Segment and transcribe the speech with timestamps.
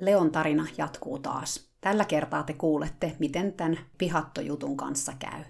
[0.00, 1.68] Leon tarina jatkuu taas.
[1.80, 5.44] Tällä kertaa te kuulette, miten tämän pihattojutun kanssa käy.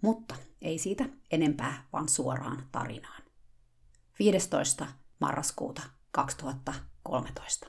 [0.00, 3.22] Mutta ei siitä enempää, vaan suoraan tarinaan.
[4.18, 4.86] 15.
[5.20, 7.68] marraskuuta 2013.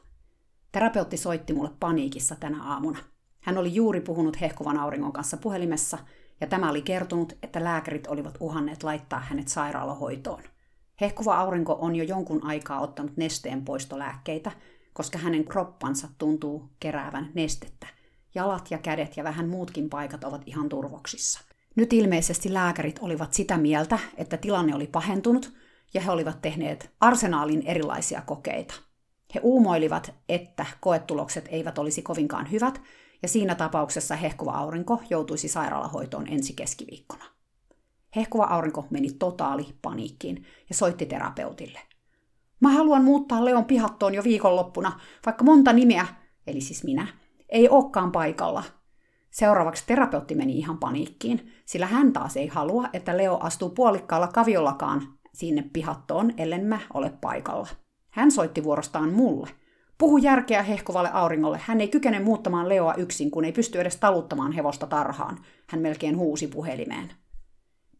[0.71, 2.99] Terapeutti soitti mulle paniikissa tänä aamuna.
[3.39, 5.97] Hän oli juuri puhunut hehkuvan auringon kanssa puhelimessa,
[6.41, 10.43] ja tämä oli kertonut, että lääkärit olivat uhanneet laittaa hänet sairaalahoitoon.
[11.01, 14.51] Hehkuva aurinko on jo jonkun aikaa ottanut nesteen poistolääkkeitä,
[14.93, 17.87] koska hänen kroppansa tuntuu keräävän nestettä.
[18.35, 21.41] Jalat ja kädet ja vähän muutkin paikat ovat ihan turvoksissa.
[21.75, 25.53] Nyt ilmeisesti lääkärit olivat sitä mieltä, että tilanne oli pahentunut
[25.93, 28.73] ja he olivat tehneet arsenaalin erilaisia kokeita.
[29.35, 32.81] He uumoilivat, että koetulokset eivät olisi kovinkaan hyvät,
[33.21, 37.25] ja siinä tapauksessa hehkuva aurinko joutuisi sairaalahoitoon ensi keskiviikkona.
[38.15, 41.79] Hehkuva aurinko meni totaali paniikkiin ja soitti terapeutille.
[42.63, 46.05] Mä haluan muuttaa Leon pihattoon jo viikonloppuna, vaikka monta nimeä,
[46.47, 47.07] eli siis minä,
[47.49, 48.63] ei olekaan paikalla.
[49.31, 55.01] Seuraavaksi terapeutti meni ihan paniikkiin, sillä hän taas ei halua, että Leo astuu puolikkaalla kaviollakaan
[55.33, 57.67] sinne pihattoon, ellen mä ole paikalla.
[58.09, 59.49] Hän soitti vuorostaan mulle.
[59.97, 61.59] Puhu järkeä hehkovalle auringolle.
[61.63, 65.37] Hän ei kykene muuttamaan Leoa yksin, kun ei pysty edes taluttamaan hevosta tarhaan.
[65.69, 67.11] Hän melkein huusi puhelimeen.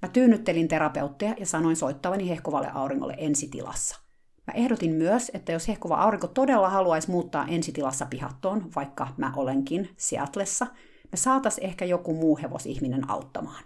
[0.02, 4.03] Mä tyynnyttelin terapeuttia ja sanoin soittavani hehkovalle auringolle ensitilassa.
[4.47, 9.89] Mä ehdotin myös, että jos hehkuva aurinko todella haluaisi muuttaa ensitilassa pihattoon, vaikka mä olenkin
[9.97, 10.67] Seatlessa,
[11.11, 13.63] me saatas ehkä joku muu hevosihminen auttamaan.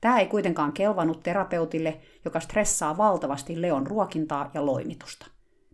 [0.00, 5.26] Tämä ei kuitenkaan kelvannut terapeutille, joka stressaa valtavasti Leon ruokintaa ja loimitusta.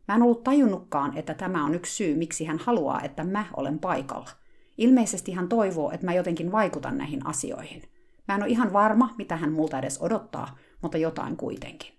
[0.08, 3.78] Mä en ollut tajunnutkaan, että tämä on yksi syy, miksi hän haluaa, että mä olen
[3.78, 4.30] paikalla.
[4.78, 7.82] Ilmeisesti hän toivoo, että mä jotenkin vaikutan näihin asioihin.
[8.28, 11.95] Mä en ole ihan varma, mitä hän multa edes odottaa, mutta jotain kuitenkin.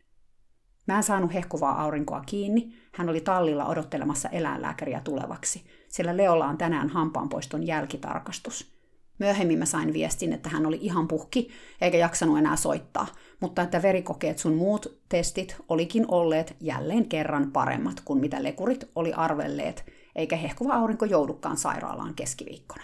[0.88, 6.58] Mä en saanut hehkuvaa aurinkoa kiinni, hän oli tallilla odottelemassa eläinlääkäriä tulevaksi, sillä Leolla on
[6.58, 8.78] tänään hampaanpoiston jälkitarkastus.
[9.20, 11.50] Myöhemmin mä sain viestin, että hän oli ihan puhki
[11.82, 13.08] eikä jaksanut enää soittaa,
[13.40, 19.14] mutta että verikokeet sun muut testit olikin olleet jälleen kerran paremmat kuin mitä lekurit oli
[19.14, 22.84] arvelleet, eikä hehkuva aurinko joudukaan sairaalaan keskiviikkona.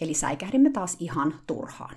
[0.00, 1.96] Eli säikähdimme taas ihan turhaan.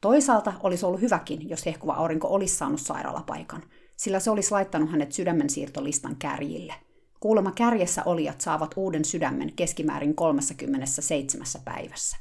[0.00, 3.62] Toisaalta olisi ollut hyväkin, jos hehkuva aurinko olisi saanut sairaalapaikan,
[3.96, 6.74] sillä se olisi laittanut hänet sydämensiirtolistan kärjille.
[7.20, 12.16] Kuulemma kärjessä olijat saavat uuden sydämen keskimäärin 37 päivässä.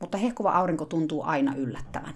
[0.00, 2.14] Mutta hehkuva aurinko tuntuu aina yllättävän.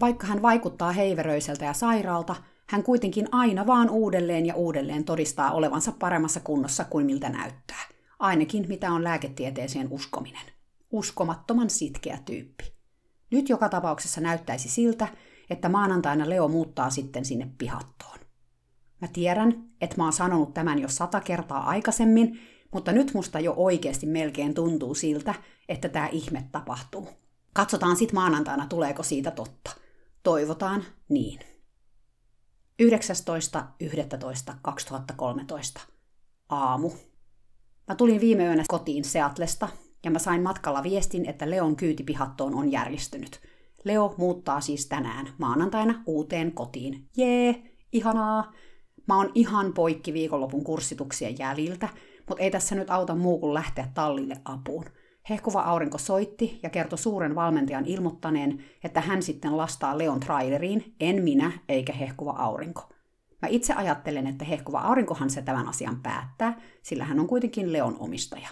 [0.00, 2.36] Vaikka hän vaikuttaa heiveröiseltä ja sairaalta,
[2.66, 7.88] hän kuitenkin aina vaan uudelleen ja uudelleen todistaa olevansa paremmassa kunnossa kuin miltä näyttää.
[8.18, 10.46] Ainakin mitä on lääketieteeseen uskominen.
[10.90, 12.72] Uskomattoman sitkeä tyyppi.
[13.30, 15.08] Nyt joka tapauksessa näyttäisi siltä,
[15.50, 18.18] että maanantaina Leo muuttaa sitten sinne pihattoon.
[19.00, 22.40] Mä tiedän, että mä oon sanonut tämän jo sata kertaa aikaisemmin,
[22.72, 25.34] mutta nyt musta jo oikeasti melkein tuntuu siltä,
[25.68, 27.08] että tämä ihme tapahtuu.
[27.52, 29.70] Katsotaan sitten maanantaina, tuleeko siitä totta.
[30.22, 31.38] Toivotaan niin.
[32.82, 35.80] 19.11.2013.
[36.48, 36.90] Aamu.
[37.88, 39.68] Mä tulin viime yönä kotiin Seatlesta
[40.04, 43.40] ja mä sain matkalla viestin, että Leon kyytipihattoon on järjestynyt.
[43.88, 47.08] Leo muuttaa siis tänään maanantaina uuteen kotiin.
[47.16, 47.62] Jee,
[47.92, 48.52] ihanaa!
[49.08, 51.88] Mä oon ihan poikki viikonlopun kurssituksien jäljiltä,
[52.28, 54.84] mutta ei tässä nyt auta muu kuin lähteä tallille apuun.
[55.30, 61.22] Hehkuva aurinko soitti ja kertoi suuren valmentajan ilmoittaneen, että hän sitten lastaa Leon traileriin, en
[61.22, 62.88] minä eikä hehkuva aurinko.
[63.42, 67.96] Mä itse ajattelen, että hehkuva aurinkohan se tämän asian päättää, sillä hän on kuitenkin Leon
[67.98, 68.48] omistaja.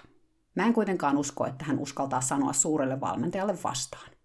[0.55, 4.16] Mä en kuitenkaan usko, että hän uskaltaa sanoa suurelle valmentajalle vastaan.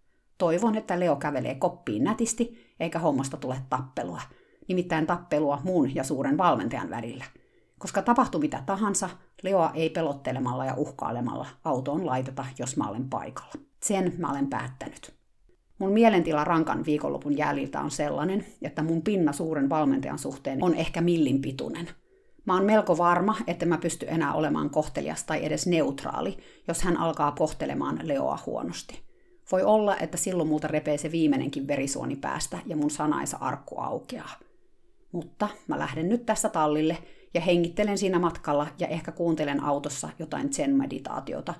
[0.41, 4.21] Toivon, että Leo kävelee koppiin nätisti, eikä hommasta tule tappelua.
[4.67, 7.25] Nimittäin tappelua muun ja suuren valmentajan välillä.
[7.79, 9.09] Koska tapahtuu mitä tahansa,
[9.43, 13.53] Leoa ei pelottelemalla ja uhkailemalla autoon laiteta, jos mä olen paikalla.
[13.83, 15.13] Sen mä olen päättänyt.
[15.79, 21.01] Mun mielentila rankan viikonlopun jäljiltä on sellainen, että mun pinna suuren valmentajan suhteen on ehkä
[21.01, 21.89] millin pituinen.
[22.45, 26.97] Mä oon melko varma, että mä pysty enää olemaan kohtelias tai edes neutraali, jos hän
[26.97, 29.10] alkaa kohtelemaan Leoa huonosti.
[29.51, 34.39] Voi olla, että silloin multa repee se viimeinenkin verisuoni päästä ja mun sanaisa arkku aukeaa.
[35.11, 36.97] Mutta mä lähden nyt tästä tallille
[37.33, 41.53] ja hengittelen siinä matkalla ja ehkä kuuntelen autossa jotain zen-meditaatiota,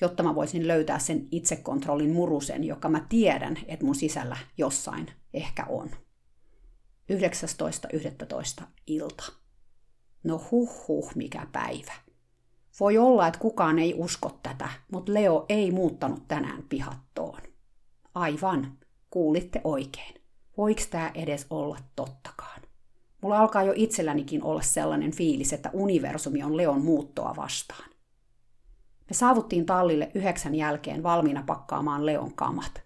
[0.00, 5.66] jotta mä voisin löytää sen itsekontrollin murusen, joka mä tiedän, että mun sisällä jossain ehkä
[5.68, 5.90] on.
[8.60, 8.64] 19.11.
[8.86, 9.32] ilta.
[10.24, 11.92] No huh huh, mikä päivä.
[12.80, 17.40] Voi olla, että kukaan ei usko tätä, mutta Leo ei muuttanut tänään pihattoon.
[18.14, 18.78] Aivan,
[19.10, 20.14] kuulitte oikein.
[20.56, 22.62] Voiko tämä edes olla tottakaan?
[23.22, 27.90] Mulla alkaa jo itsellänikin olla sellainen fiilis, että universumi on Leon muuttoa vastaan.
[29.10, 32.82] Me saavuttiin tallille yhdeksän jälkeen valmiina pakkaamaan Leon kamat.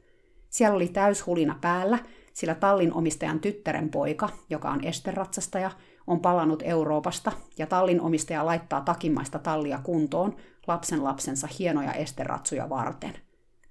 [0.48, 1.98] Siellä oli täyshulina päällä,
[2.32, 5.70] sillä tallin omistajan tyttären poika, joka on esterratsastaja,
[6.06, 13.12] on palannut Euroopasta ja tallin omistaja laittaa takimaista tallia kuntoon lapsen lapsensa hienoja esteratsuja varten.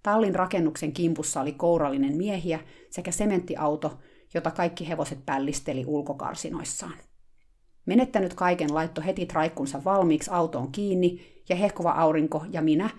[0.03, 3.99] Tallin rakennuksen kimpussa oli kourallinen miehiä sekä sementtiauto,
[4.33, 6.97] jota kaikki hevoset pällisteli ulkokarsinoissaan.
[7.85, 12.89] Menettänyt kaiken laitto heti traikkunsa valmiiksi autoon kiinni, ja hehkova aurinko ja minä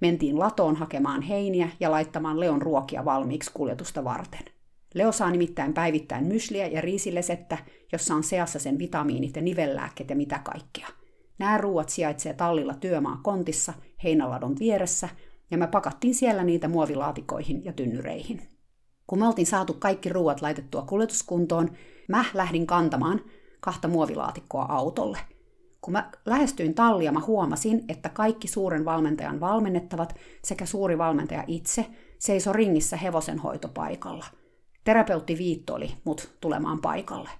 [0.00, 4.44] mentiin latoon hakemaan heiniä ja laittamaan Leon ruokia valmiiksi kuljetusta varten.
[4.94, 7.58] Leo saa nimittäin päivittäin mysliä ja riisilesettä,
[7.92, 10.88] jossa on seassa sen vitamiinit ja nivellääkkeet ja mitä kaikkea.
[11.38, 13.72] Nämä ruuat sijaitsee tallilla työmaa kontissa,
[14.04, 15.08] heinäladon vieressä,
[15.50, 18.42] ja me pakattiin siellä niitä muovilaatikoihin ja tynnyreihin.
[19.06, 21.70] Kun me oltiin saatu kaikki ruuat laitettua kuljetuskuntoon,
[22.08, 23.20] mä lähdin kantamaan
[23.60, 25.18] kahta muovilaatikkoa autolle.
[25.80, 30.14] Kun mä lähestyin tallia, mä huomasin, että kaikki suuren valmentajan valmennettavat
[30.44, 31.86] sekä suuri valmentaja itse
[32.18, 34.24] seiso ringissä hevosen hoitopaikalla.
[34.84, 37.30] Terapeutti viittoli mut tulemaan paikalle.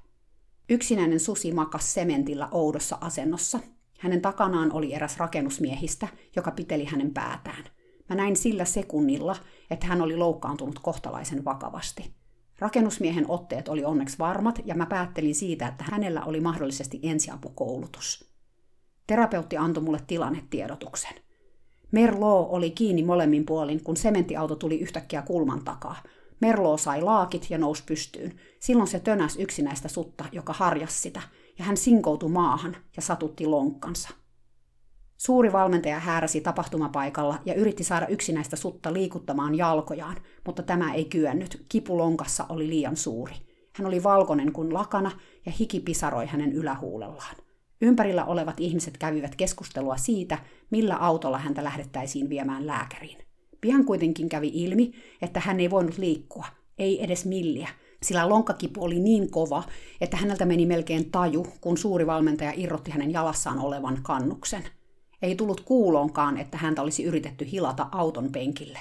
[0.68, 3.58] Yksinäinen susi makas sementillä oudossa asennossa.
[3.98, 7.64] Hänen takanaan oli eräs rakennusmiehistä, joka piteli hänen päätään.
[8.08, 9.36] Mä näin sillä sekunnilla,
[9.70, 12.14] että hän oli loukkaantunut kohtalaisen vakavasti.
[12.58, 18.32] Rakennusmiehen otteet oli onneksi varmat ja mä päättelin siitä, että hänellä oli mahdollisesti ensiapukoulutus.
[19.06, 21.14] Terapeutti antoi mulle tilannetiedotuksen.
[21.92, 26.02] Merlo oli kiinni molemmin puolin, kun sementtiauto tuli yhtäkkiä kulman takaa.
[26.42, 28.32] Merlo sai laakit ja nousi pystyyn.
[28.60, 31.22] Silloin se tönäs yksinäistä sutta, joka harjas sitä,
[31.58, 34.08] ja hän sinkoutui maahan ja satutti lonkkansa.
[35.16, 40.16] Suuri valmentaja hääräsi tapahtumapaikalla ja yritti saada yksinäistä sutta liikuttamaan jalkojaan,
[40.46, 41.66] mutta tämä ei kyennyt.
[41.68, 43.34] Kipu lonkassa oli liian suuri.
[43.76, 45.10] Hän oli valkoinen kuin lakana
[45.46, 47.36] ja hiki pisaroi hänen ylähuulellaan.
[47.80, 50.38] Ympärillä olevat ihmiset kävivät keskustelua siitä,
[50.70, 53.21] millä autolla häntä lähdettäisiin viemään lääkäriin.
[53.62, 54.92] Pian kuitenkin kävi ilmi,
[55.22, 56.46] että hän ei voinut liikkua,
[56.78, 57.68] ei edes milliä,
[58.02, 59.62] sillä lonkkakipu oli niin kova,
[60.00, 64.62] että häneltä meni melkein taju, kun suuri valmentaja irrotti hänen jalassaan olevan kannuksen–
[65.22, 68.78] ei tullut kuuloonkaan, että häntä olisi yritetty hilata auton penkille.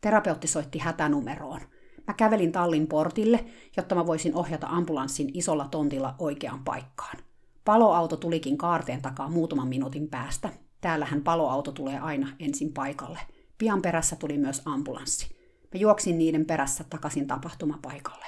[0.00, 1.60] Terapeutti soitti hätänumeroon.
[2.06, 3.44] Mä kävelin tallin portille,
[3.76, 7.16] jotta mä voisin ohjata ambulanssin isolla tontilla oikeaan paikkaan.
[7.64, 10.50] Paloauto tulikin kaarteen takaa muutaman minuutin päästä.
[10.80, 13.18] Täällähän paloauto tulee aina ensin paikalle.
[13.58, 15.36] Pian perässä tuli myös ambulanssi.
[15.74, 18.26] Mä juoksin niiden perässä takaisin tapahtumapaikalle.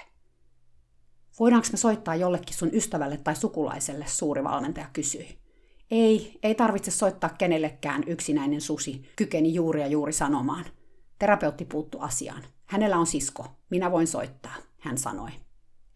[1.40, 5.38] Voidaanko me soittaa jollekin sun ystävälle tai sukulaiselle, suuri valmentaja kysyi.
[5.90, 10.64] Ei, ei tarvitse soittaa kenellekään yksinäinen susi, kykeni juuri ja juuri sanomaan.
[11.18, 12.42] Terapeutti puuttu asiaan.
[12.66, 15.30] Hänellä on sisko, minä voin soittaa, hän sanoi.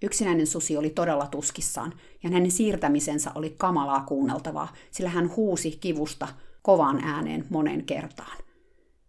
[0.02, 1.92] Yksinäinen susi oli todella tuskissaan,
[2.23, 6.28] ja hänen siirtämisensä oli kamalaa kuunneltavaa, sillä hän huusi kivusta
[6.62, 8.37] kovaan ääneen monen kertaan.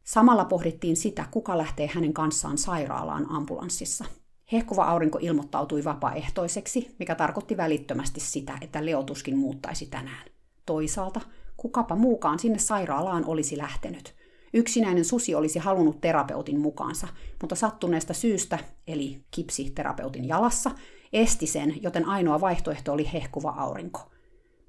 [0.03, 4.05] Samalla pohdittiin sitä, kuka lähtee hänen kanssaan sairaalaan ambulanssissa.
[4.51, 10.27] Hehkuva aurinko ilmoittautui vapaaehtoiseksi, mikä tarkoitti välittömästi sitä, että Leo tuskin muuttaisi tänään.
[10.65, 11.21] Toisaalta,
[11.57, 14.15] kukapa muukaan sinne sairaalaan olisi lähtenyt.
[14.53, 17.07] Yksinäinen susi olisi halunnut terapeutin mukaansa,
[17.41, 20.71] mutta sattuneesta syystä, eli kipsi terapeutin jalassa,
[21.13, 23.99] esti sen, joten ainoa vaihtoehto oli hehkuva aurinko.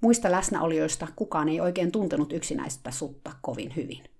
[0.01, 4.14] Muista läsnäolijoista kukaan ei oikein tuntenut yksinäistä sutta kovin hyvin.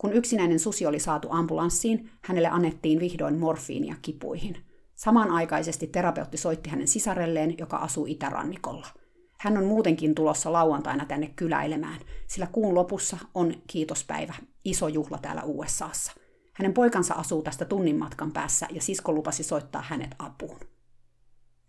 [0.00, 4.56] Kun yksinäinen susi oli saatu ambulanssiin, hänelle annettiin vihdoin morfiinia kipuihin.
[4.94, 8.86] Samanaikaisesti terapeutti soitti hänen sisarelleen, joka asuu itärannikolla–
[9.40, 15.42] hän on muutenkin tulossa lauantaina tänne kyläilemään, sillä kuun lopussa on kiitospäivä, iso juhla täällä
[15.44, 16.12] USAssa.
[16.52, 20.60] Hänen poikansa asuu tästä tunnin matkan päässä ja sisko lupasi soittaa hänet apuun.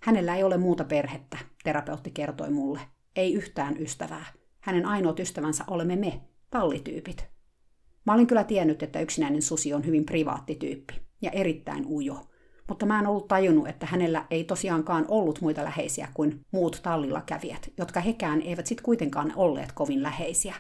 [0.03, 2.79] Hänellä ei ole muuta perhettä, terapeutti kertoi mulle.
[3.15, 4.25] Ei yhtään ystävää.
[4.59, 7.30] Hänen ainoat ystävänsä olemme me, tallityypit.
[8.05, 12.31] Mä olin kyllä tiennyt, että yksinäinen susi on hyvin privaatti tyyppi ja erittäin ujo
[12.71, 17.21] mutta mä en ollut tajunnut, että hänellä ei tosiaankaan ollut muita läheisiä kuin muut tallilla
[17.21, 20.55] kävijät, jotka hekään eivät sitten kuitenkaan olleet kovin läheisiä.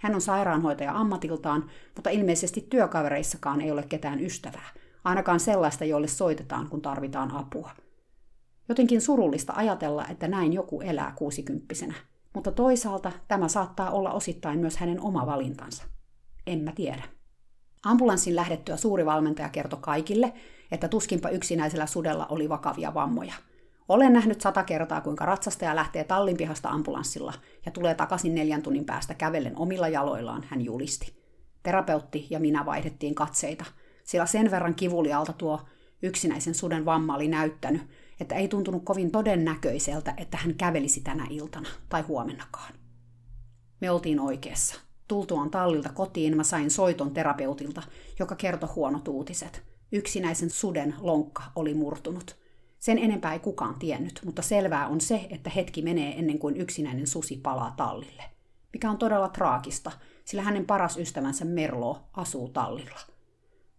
[0.00, 4.68] Hän on sairaanhoitaja ammatiltaan, mutta ilmeisesti työkavereissakaan ei ole ketään ystävää,
[5.04, 7.70] ainakaan sellaista, jolle soitetaan, kun tarvitaan apua.
[8.68, 11.94] Jotenkin surullista ajatella, että näin joku elää kuusikymppisenä.
[12.34, 15.84] mutta toisaalta tämä saattaa olla osittain myös hänen oma valintansa.
[16.46, 17.02] En mä tiedä.
[17.84, 20.32] Ambulanssin lähdettyä suuri valmentaja kertoi kaikille,
[20.70, 23.34] että tuskinpa yksinäisellä sudella oli vakavia vammoja.
[23.88, 27.32] Olen nähnyt sata kertaa, kuinka ratsastaja lähtee tallin pihasta ambulanssilla
[27.66, 31.16] ja tulee takaisin neljän tunnin päästä kävellen omilla jaloillaan, hän julisti.
[31.62, 33.64] Terapeutti ja minä vaihdettiin katseita,
[34.04, 35.60] sillä sen verran kivulialta tuo
[36.02, 37.82] yksinäisen suden vamma oli näyttänyt,
[38.20, 42.74] että ei tuntunut kovin todennäköiseltä, että hän kävelisi tänä iltana tai huomennakaan.
[43.80, 44.85] Me oltiin oikeassa.
[45.08, 47.82] Tultuaan tallilta kotiin mä sain soiton terapeutilta,
[48.18, 49.62] joka kertoi huonot uutiset.
[49.92, 52.36] Yksinäisen suden lonkka oli murtunut.
[52.78, 57.06] Sen enempää ei kukaan tiennyt, mutta selvää on se, että hetki menee ennen kuin yksinäinen
[57.06, 58.22] susi palaa tallille.
[58.72, 59.92] Mikä on todella traagista,
[60.24, 62.98] sillä hänen paras ystävänsä Merlo asuu tallilla.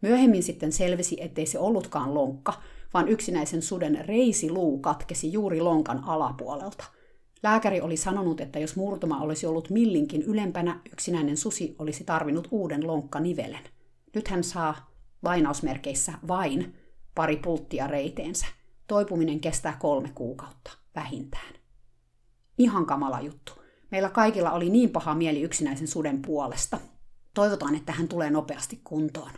[0.02, 2.54] Myöhemmin sitten selvisi, ettei se ollutkaan lonkka,
[2.94, 6.84] vaan yksinäisen suden reisiluu katkesi juuri lonkan alapuolelta.
[7.44, 12.88] Lääkäri oli sanonut, että jos murtuma olisi ollut millinkin ylempänä, yksinäinen susi olisi tarvinnut uuden
[12.88, 13.64] lonkkanivelen.
[14.16, 14.92] Nyt hän saa
[15.22, 16.76] lainausmerkeissä vain
[17.16, 18.46] pari pulttia reiteensä.
[18.88, 21.54] Toipuminen kestää kolme kuukautta, vähintään.
[22.58, 23.52] Ihan kamala juttu.
[23.92, 26.80] Meillä kaikilla oli niin paha mieli yksinäisen suden puolesta.
[27.34, 29.32] Toivotaan, että hän tulee nopeasti kuntoon.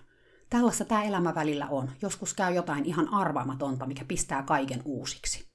[0.50, 1.92] Tällaista tämä elämä välillä on.
[2.02, 5.50] Joskus käy jotain ihan arvaamatonta, mikä pistää kaiken uusiksi.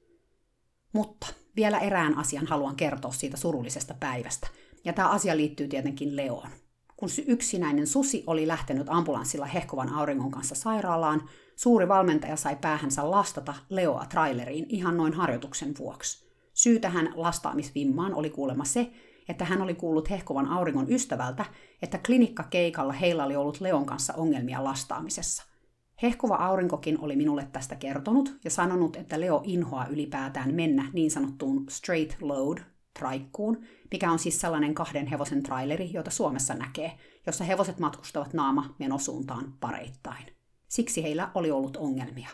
[0.93, 4.49] Mutta vielä erään asian haluan kertoa siitä surullisesta päivästä.
[4.85, 6.51] Ja tämä asia liittyy tietenkin Leoon.
[6.97, 13.55] Kun yksinäinen susi oli lähtenyt ambulanssilla hehkovan auringon kanssa sairaalaan, suuri valmentaja sai päähänsä lastata
[13.69, 16.31] Leoa traileriin ihan noin harjoituksen vuoksi.
[16.55, 18.93] Syy tähän lastaamisvimmaan oli kuulemma se,
[19.29, 21.45] että hän oli kuullut hehkovan auringon ystävältä,
[21.83, 25.54] että klinikkakeikalla heillä oli ollut Leon kanssa ongelmia lastaamisessa.
[26.03, 31.67] Hehkova aurinkokin oli minulle tästä kertonut ja sanonut, että Leo inhoaa ylipäätään mennä niin sanottuun
[31.69, 32.59] straight load
[32.99, 36.93] traikkuun, mikä on siis sellainen kahden hevosen traileri, jota Suomessa näkee,
[37.27, 40.27] jossa hevoset matkustavat naama menosuuntaan pareittain.
[40.69, 42.29] Siksi heillä oli ollut ongelmia.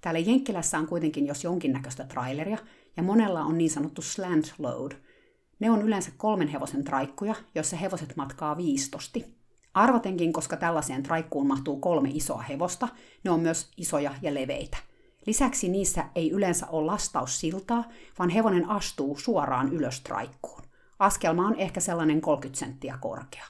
[0.00, 2.58] Täällä Jenkkilässä on kuitenkin jos jonkinnäköistä traileria,
[2.96, 4.92] ja monella on niin sanottu slant load–
[5.62, 9.41] ne on yleensä kolmen hevosen traikkuja, joissa hevoset matkaa viistosti.
[9.74, 12.88] Arvatenkin, koska tällaiseen traikkuun mahtuu kolme isoa hevosta,
[13.24, 14.76] ne on myös isoja ja leveitä.
[15.26, 17.84] Lisäksi niissä ei yleensä ole lastaussiltaa,
[18.18, 20.62] vaan hevonen astuu suoraan ylös traikkuun.
[20.98, 23.44] Askelma on ehkä sellainen 30 senttiä korkea.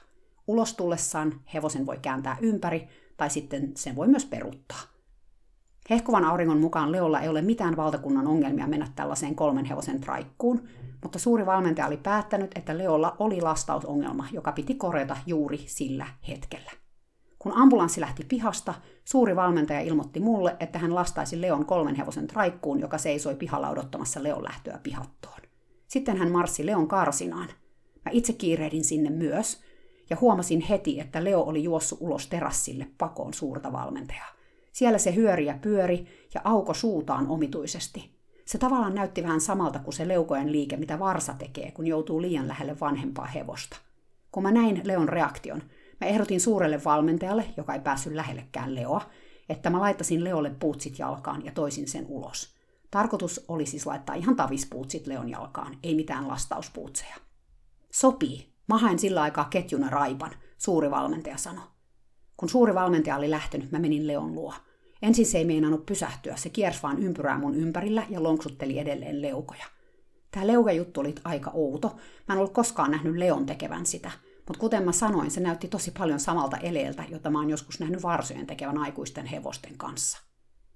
[0.47, 2.87] Ulos tullessaan hevosen voi kääntää ympäri,
[3.17, 4.81] tai sitten sen voi myös peruttaa.
[5.89, 10.67] Hehkuvan auringon mukaan Leolla ei ole mitään valtakunnan ongelmia mennä tällaiseen kolmen hevosen traikkuun,
[11.03, 16.71] mutta suuri valmentaja oli päättänyt, että Leolla oli lastausongelma, joka piti korjata juuri sillä hetkellä.
[17.39, 18.73] Kun ambulanssi lähti pihasta,
[19.05, 24.23] suuri valmentaja ilmoitti mulle, että hän lastaisi Leon kolmen hevosen traikkuun, joka seisoi pihalla odottamassa
[24.23, 25.39] Leon lähtöä pihattoon.
[25.87, 27.47] Sitten hän marssi Leon karsinaan.
[28.05, 29.61] Mä itse kiirehdin sinne myös,
[30.09, 34.27] ja huomasin heti, että Leo oli juossut ulos terassille pakoon suurta valmentajaa.
[34.71, 38.12] Siellä se hyöri ja pyöri ja auko suutaan omituisesti.
[38.45, 42.47] Se tavallaan näytti vähän samalta kuin se leukojen liike, mitä varsa tekee, kun joutuu liian
[42.47, 43.77] lähelle vanhempaa hevosta.
[44.31, 45.63] Kun mä näin Leon reaktion,
[46.01, 49.01] mä ehdotin suurelle valmentajalle, joka ei päässyt lähellekään Leoa,
[49.49, 52.55] että mä laittasin Leolle puutsit jalkaan ja toisin sen ulos.
[52.91, 57.15] Tarkoitus oli siis laittaa ihan tavispuutsit Leon jalkaan, ei mitään lastauspuutseja.
[57.91, 58.53] Sopii.
[58.67, 61.63] Mä hain sillä aikaa ketjuna raipan, suuri valmentaja sanoi.
[62.37, 64.53] Kun suuri valmentaja oli lähtenyt, mä menin Leon luo.
[65.03, 69.65] Ensin se ei meinannut pysähtyä, se kiersi vaan ympyrää mun ympärillä ja lonksutteli edelleen leukoja.
[70.31, 71.95] Tämä leukajuttu oli aika outo.
[72.27, 74.11] Mä en ollut koskaan nähnyt Leon tekevän sitä.
[74.47, 78.03] Mutta kuten mä sanoin, se näytti tosi paljon samalta eleeltä, jota mä oon joskus nähnyt
[78.03, 80.17] varsojen tekevän aikuisten hevosten kanssa.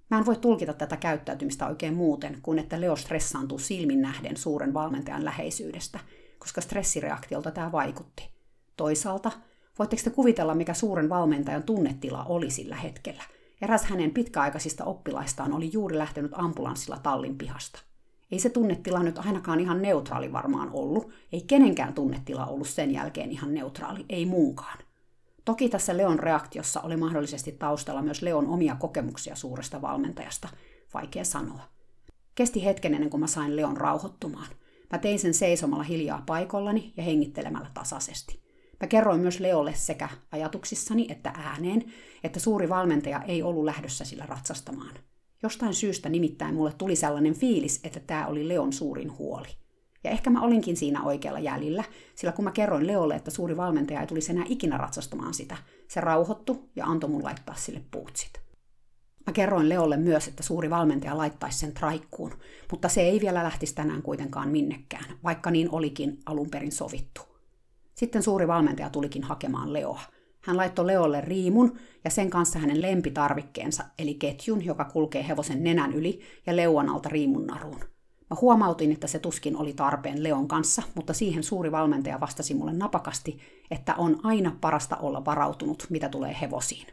[0.10, 4.74] Mä en voi tulkita tätä käyttäytymistä oikein muuten, kuin että Leo stressaantuu silmin nähden suuren
[4.74, 6.00] valmentajan läheisyydestä,
[6.39, 8.29] koska stressireaktiolta tämä vaikutti.
[8.77, 9.31] Toisaalta,
[9.79, 13.24] voitteko te kuvitella, mikä suuren valmentajan tunnetila oli sillä hetkellä–
[13.61, 17.79] Eräs hänen pitkäaikaisista oppilaistaan oli juuri lähtenyt ambulanssilla tallin pihasta.
[18.31, 23.31] Ei se tunnetila nyt ainakaan ihan neutraali varmaan ollut, ei kenenkään tunnetila ollut sen jälkeen
[23.31, 24.77] ihan neutraali, ei muunkaan.
[25.45, 30.49] Toki tässä Leon reaktiossa oli mahdollisesti taustalla myös Leon omia kokemuksia suuresta valmentajasta,
[30.93, 31.61] vaikea sanoa.
[32.35, 34.47] Kesti hetken ennen kuin mä sain Leon rauhoittumaan.
[34.91, 38.47] Mä tein sen seisomalla hiljaa paikollani ja hengittelemällä tasaisesti.
[38.81, 41.84] Mä kerroin myös Leolle sekä ajatuksissani että ääneen,
[42.24, 44.96] että suuri valmentaja ei ollut lähdössä sillä ratsastamaan.
[45.43, 49.48] Jostain syystä nimittäin mulle tuli sellainen fiilis, että tämä oli Leon suurin huoli.
[50.03, 51.84] Ja ehkä mä olinkin siinä oikealla jäljellä,
[52.15, 55.57] sillä kun mä kerroin Leolle, että suuri valmentaja ei tulisi enää ikinä ratsastamaan sitä,
[55.88, 58.41] se rauhoittu ja antoi mun laittaa sille puutsit.
[59.27, 62.34] Mä kerroin Leolle myös, että suuri valmentaja laittaisi sen traikkuun,
[62.72, 67.37] mutta se ei vielä lähtisi tänään kuitenkaan minnekään, vaikka niin olikin alun perin sovittu.
[67.98, 70.01] Sitten suuri valmentaja tulikin hakemaan Leoa.
[70.42, 75.94] Hän laittoi Leolle riimun ja sen kanssa hänen lempitarvikkeensa, eli ketjun, joka kulkee hevosen nenän
[75.94, 77.80] yli ja leuan alta riimun naruun.
[78.30, 82.74] Mä huomautin, että se tuskin oli tarpeen Leon kanssa, mutta siihen suuri valmentaja vastasi mulle
[82.74, 83.39] napakasti,
[83.72, 86.88] että on aina parasta olla varautunut, mitä tulee hevosiin.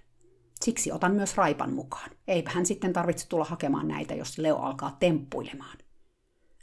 [0.62, 2.10] Siksi otan myös raipan mukaan.
[2.28, 5.78] Eipä hän sitten tarvitse tulla hakemaan näitä, jos Leo alkaa temppuilemaan.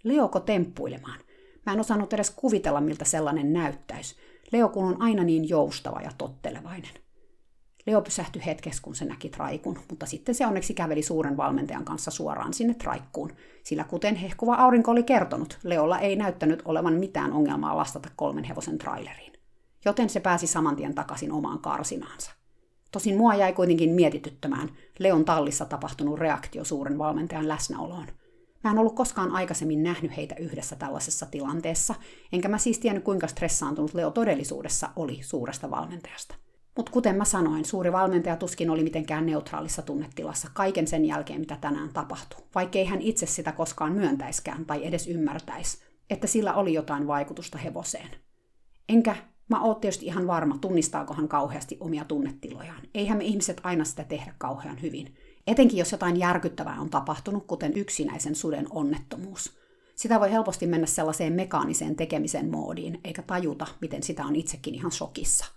[0.04, 1.20] Leoko temppuilemaan?
[1.66, 4.16] Mä en osannut edes kuvitella, miltä sellainen näyttäisi.
[4.52, 6.92] Leo kun on aina niin joustava ja tottelevainen.
[7.86, 12.12] Leo pysähtyi hetkessä, kun se näki traikun, mutta sitten se onneksi käveli suuren valmentajan kanssa
[12.12, 13.32] suoraan sinne traikkuun,
[13.64, 18.78] sillä kuten hehkuva aurinko oli kertonut, Leolla ei näyttänyt olevan mitään ongelmaa lastata kolmen hevosen
[18.78, 19.34] traileriin.
[19.86, 22.32] Joten se pääsi saman tien takaisin omaan karsinaansa.
[22.92, 28.08] Tosin mua jäi kuitenkin mietityttämään Leon tallissa tapahtunut reaktio suuren valmentajan läsnäoloon.
[28.64, 31.96] Mä en ollut koskaan aikaisemmin nähnyt heitä yhdessä tällaisessa tilanteessa,
[32.32, 36.36] enkä mä siis tiennyt kuinka stressaantunut Leo todellisuudessa oli suuresta valmentajasta.
[36.78, 41.58] Mutta kuten mä sanoin, suuri valmentaja tuskin oli mitenkään neutraalissa tunnetilassa kaiken sen jälkeen, mitä
[41.62, 47.08] tänään tapahtui, vaikkei hän itse sitä koskaan myöntäiskään tai edes ymmärtäisi, että sillä oli jotain
[47.08, 48.10] vaikutusta hevoseen.
[48.90, 49.16] Enkä
[49.50, 52.82] mä oon tietysti ihan varma, tunnistaako hän kauheasti omia tunnetilojaan.
[52.94, 55.16] Eihän me ihmiset aina sitä tehdä kauhean hyvin.
[55.48, 59.58] Etenkin jos jotain järkyttävää on tapahtunut, kuten yksinäisen suden onnettomuus.
[59.96, 64.92] Sitä voi helposti mennä sellaiseen mekaaniseen tekemisen moodiin, eikä tajuta, miten sitä on itsekin ihan
[64.92, 65.46] shokissa–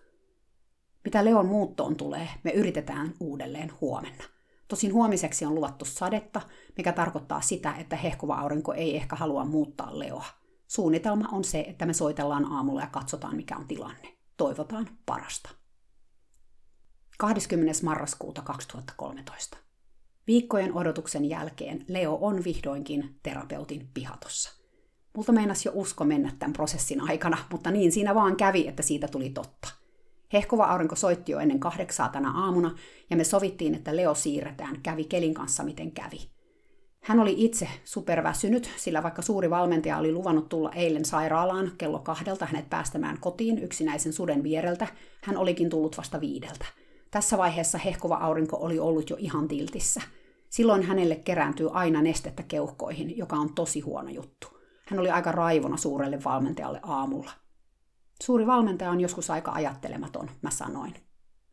[1.04, 4.24] mitä Leon muuttoon tulee, me yritetään uudelleen huomenna.
[4.68, 6.40] Tosin huomiseksi on luvattu sadetta,
[6.76, 10.24] mikä tarkoittaa sitä, että hehkuva aurinko ei ehkä halua muuttaa Leoa.
[10.66, 14.18] Suunnitelma on se, että me soitellaan aamulla ja katsotaan, mikä on tilanne.
[14.36, 15.50] Toivotaan parasta.
[17.18, 17.72] 20.
[17.82, 19.63] marraskuuta 2013.
[20.26, 24.64] Viikkojen odotuksen jälkeen Leo on vihdoinkin terapeutin pihatossa.
[25.16, 29.08] Multa meinas jo usko mennä tämän prosessin aikana, mutta niin siinä vaan kävi, että siitä
[29.08, 29.68] tuli totta–
[30.34, 32.74] Hehkuva aurinko soitti jo ennen kahdeksaa tänä aamuna,
[33.10, 36.20] ja me sovittiin, että Leo siirretään, kävi kelin kanssa miten kävi.
[37.00, 42.46] Hän oli itse superväsynyt, sillä vaikka suuri valmentaja oli luvannut tulla eilen sairaalaan kello kahdelta
[42.46, 44.86] hänet päästämään kotiin yksinäisen suden viereltä,
[45.22, 46.64] hän olikin tullut vasta viideltä.
[47.14, 50.00] Tässä vaiheessa hehkuva aurinko oli ollut jo ihan tiltissä.
[50.50, 54.48] Silloin hänelle kerääntyy aina nestettä keuhkoihin, joka on tosi huono juttu.
[54.86, 57.30] Hän oli aika raivona suurelle valmentajalle aamulla.
[58.22, 60.94] Suuri valmentaja on joskus aika ajattelematon, mä sanoin.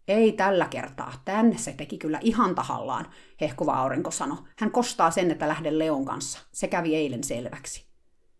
[0.07, 3.05] Ei tällä kertaa, tänne se teki kyllä ihan tahallaan,
[3.41, 4.37] hehkuva aurinko sanoi.
[4.57, 6.39] Hän kostaa sen, että lähden Leon kanssa.
[6.51, 7.85] Se kävi eilen selväksi.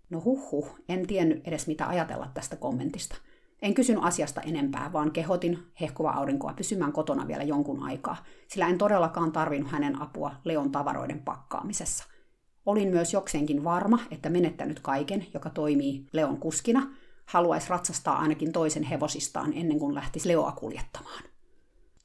[0.10, 3.16] No huhhuh, en tiennyt edes mitä ajatella tästä kommentista.
[3.62, 8.78] En kysynyt asiasta enempää, vaan kehotin hehkuva aurinkoa pysymään kotona vielä jonkun aikaa, sillä en
[8.78, 12.04] todellakaan tarvinnut hänen apua Leon tavaroiden pakkaamisessa.
[12.66, 16.88] Olin myös jokseenkin varma, että menettänyt kaiken, joka toimii Leon kuskina,
[17.26, 21.24] haluaisi ratsastaa ainakin toisen hevosistaan ennen kuin lähtisi Leoa kuljettamaan.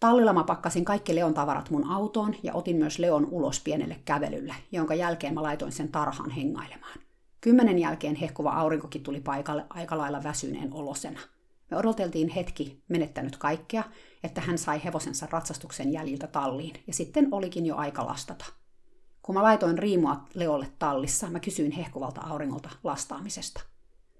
[0.00, 4.54] Tallilla mä pakkasin kaikki Leon tavarat mun autoon ja otin myös Leon ulos pienelle kävelylle,
[4.72, 6.98] jonka jälkeen mä laitoin sen tarhaan hengailemaan.
[7.40, 11.20] Kymmenen jälkeen hehkuva aurinkokin tuli paikalle aika lailla väsyneen olosena.
[11.70, 13.84] Me odoteltiin hetki menettänyt kaikkea,
[14.22, 18.44] että hän sai hevosensa ratsastuksen jäljiltä talliin, ja sitten olikin jo aika lastata.
[19.22, 23.60] Kun mä laitoin riimua Leolle tallissa, mä kysyin hehkuvalta auringolta lastaamisesta–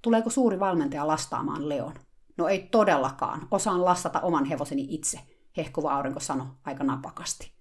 [0.07, 1.95] Tuleeko suuri valmentaja lastaamaan Leon?
[2.37, 3.49] No ei todellakaan.
[3.51, 5.21] Osaan lastata oman hevoseni itse,
[5.57, 7.53] hehkuva aurinko sanoi aika napakasti.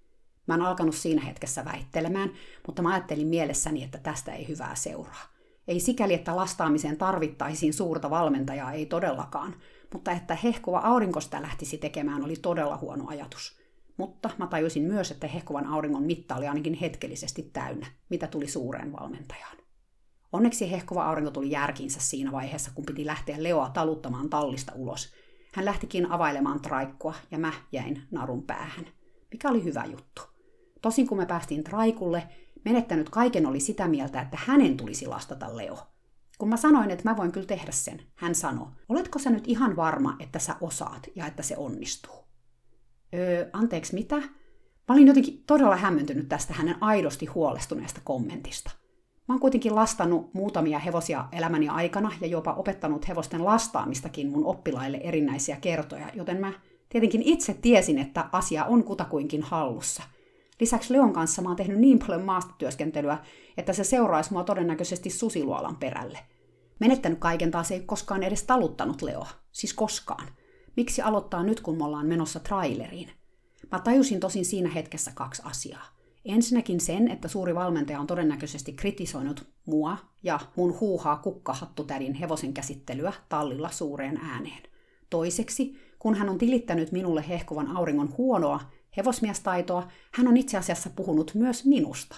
[0.46, 2.30] Mä en alkanut siinä hetkessä väittelemään,
[2.66, 5.22] mutta mä ajattelin mielessäni, että tästä ei hyvää seuraa.
[5.68, 9.54] Ei sikäli, että lastaamiseen tarvittaisiin suurta valmentajaa, ei todellakaan,
[9.92, 13.58] mutta että hehkuva aurinkosta lähtisi tekemään oli todella huono ajatus.
[13.96, 18.92] Mutta mä tajusin myös, että hehkuvan auringon mitta oli ainakin hetkellisesti täynnä, mitä tuli suureen
[18.92, 19.56] valmentajaan.
[20.32, 25.12] Onneksi hehkuva aurinko tuli järkiinsä siinä vaiheessa, kun piti lähteä Leoa taluttamaan tallista ulos.
[25.54, 28.86] Hän lähtikin availemaan traikkua ja mä jäin narun päähän,
[29.32, 30.22] mikä oli hyvä juttu.
[30.82, 32.28] Tosin kun me päästiin traikulle,
[32.64, 35.78] menettänyt kaiken oli sitä mieltä, että hänen tulisi lastata Leo.
[36.38, 39.76] Kun mä sanoin, että mä voin kyllä tehdä sen, hän sanoi, oletko sä nyt ihan
[39.76, 42.24] varma, että sä osaat ja että se onnistuu?
[43.14, 44.16] Öö, anteeksi, mitä?
[44.88, 48.70] Mä olin jotenkin todella hämmentynyt tästä hänen aidosti huolestuneesta kommentista–
[49.28, 55.00] Mä oon kuitenkin lastannut muutamia hevosia elämäni aikana ja jopa opettanut hevosten lastaamistakin mun oppilaille
[55.02, 56.52] erinäisiä kertoja, joten mä
[56.88, 60.02] tietenkin itse tiesin, että asia on kutakuinkin hallussa.
[60.60, 63.18] Lisäksi Leon kanssa mä oon tehnyt niin paljon maastotyöskentelyä,
[63.56, 66.18] että se seuraisi mua todennäköisesti susiluolan perälle.
[66.80, 69.28] Menettänyt kaiken taas ei koskaan edes taluttanut Leoa.
[69.52, 70.28] Siis koskaan.
[70.76, 73.10] Miksi aloittaa nyt, kun me ollaan menossa traileriin?
[73.72, 75.86] Mä tajusin tosin siinä hetkessä kaksi asiaa.
[76.24, 83.12] Ensinnäkin sen, että suuri valmentaja on todennäköisesti kritisoinut mua ja mun huuhaa kukkahattutädin hevosen käsittelyä
[83.28, 84.62] tallilla suureen ääneen.
[85.10, 88.60] Toiseksi, kun hän on tilittänyt minulle hehkuvan auringon huonoa
[88.96, 92.16] hevosmiestaitoa, hän on itse asiassa puhunut myös minusta.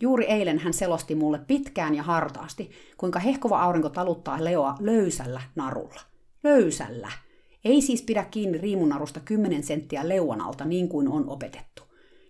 [0.00, 6.00] Juuri eilen hän selosti mulle pitkään ja hartaasti, kuinka hehkova aurinko taluttaa Leoa löysällä narulla.
[6.44, 7.08] Löysällä!
[7.64, 11.82] Ei siis pidä kiinni riimunarusta 10 senttiä leuan alta niin kuin on opetettu.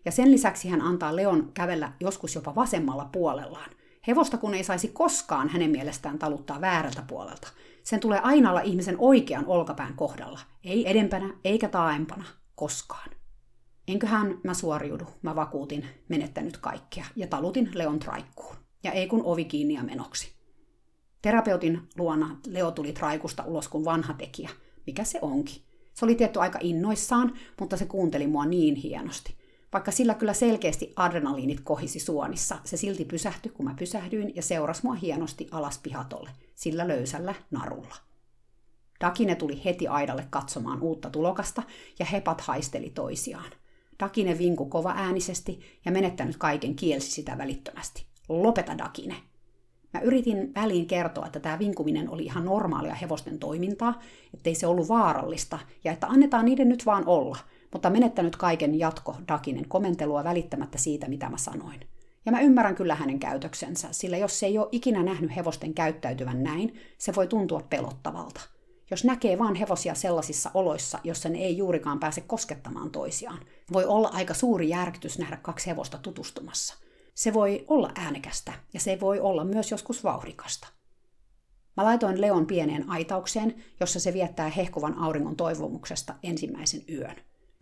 [0.05, 3.71] Ja sen lisäksi hän antaa Leon kävellä joskus jopa vasemmalla puolellaan.
[4.07, 7.49] Hevosta kun ei saisi koskaan hänen mielestään taluttaa väärältä puolelta.
[7.83, 10.41] Sen tulee aina olla ihmisen oikean olkapään kohdalla.
[10.65, 12.25] Ei edempänä eikä taaempana.
[12.55, 13.18] Koskaan.
[13.89, 18.57] Enköhän mä suoriudu, mä vakuutin, menettänyt kaikkea, ja talutin Leon traikkuun.
[18.83, 20.33] Ja ei kun ovi kiinni ja menoksi.
[21.23, 24.51] Terapeutin luona Leo tuli traikusta ulos kuin vanha tekijä,
[24.87, 25.63] mikä se onkin.
[25.95, 29.35] Se oli tietty aika innoissaan, mutta se kuunteli mua niin hienosti.
[29.73, 34.81] Vaikka sillä kyllä selkeästi adrenaliinit kohisi suonissa, se silti pysähtyi, kun mä pysähdyin, ja seurasi
[34.85, 37.95] mua hienosti alas pihatolle, sillä löysällä narulla.
[39.01, 41.63] Dakine tuli heti aidalle katsomaan uutta tulokasta,
[41.99, 43.53] ja hepat haisteli toisiaan.
[44.01, 48.07] Dakine vinku kova äänisesti ja menettänyt kaiken kielsi sitä välittömästi.
[48.29, 49.15] Lopeta Dakine!
[49.95, 54.01] Mä yritin väliin kertoa, että tämä vinkuminen oli ihan normaalia hevosten toimintaa,
[54.35, 57.37] ettei se ollut vaarallista ja että annetaan niiden nyt vaan olla,
[57.73, 61.81] mutta menettänyt kaiken jatko Dakinen komentelua välittämättä siitä, mitä mä sanoin.
[62.27, 66.43] Ja mä ymmärrän kyllä hänen käytöksensä, sillä jos se ei ole ikinä nähnyt hevosten käyttäytyvän
[66.43, 68.41] näin, se voi tuntua pelottavalta–
[68.91, 73.39] jos näkee vain hevosia sellaisissa oloissa, jossa ne ei juurikaan pääse koskettamaan toisiaan.
[73.73, 76.75] Voi olla aika suuri järkytys nähdä kaksi hevosta tutustumassa.
[77.15, 80.69] Se voi olla äänekästä ja se voi olla myös joskus vauhdikasta.
[81.77, 87.17] Mä laitoin Leon pieneen aitaukseen, jossa se viettää hehkuvan auringon toivomuksesta ensimmäisen yön.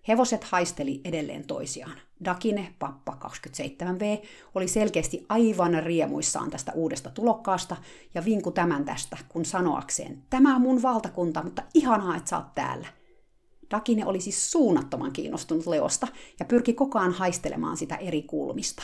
[0.09, 1.99] Hevoset haisteli edelleen toisiaan.
[2.25, 7.77] Dakine, pappa 27V, oli selkeästi aivan riemuissaan tästä uudesta tulokkaasta
[8.15, 12.55] ja vinku tämän tästä, kun sanoakseen, tämä on mun valtakunta, mutta ihanaa, että sä oot
[12.55, 12.87] täällä.
[13.71, 18.83] Dakine oli siis suunnattoman kiinnostunut Leosta ja pyrki koko ajan haistelemaan sitä eri kulmista.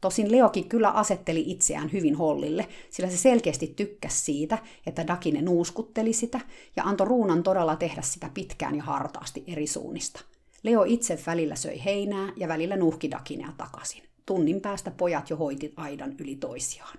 [0.00, 6.12] Tosin Leokin kyllä asetteli itseään hyvin hollille, sillä se selkeästi tykkäsi siitä, että Dakine nuuskutteli
[6.12, 6.40] sitä
[6.76, 10.29] ja antoi ruunan todella tehdä sitä pitkään ja hartaasti eri suunnista.
[10.62, 14.02] Leo itse välillä söi heinää ja välillä nuhki dakinea takaisin.
[14.26, 16.98] Tunnin päästä pojat jo hoiti aidan yli toisiaan.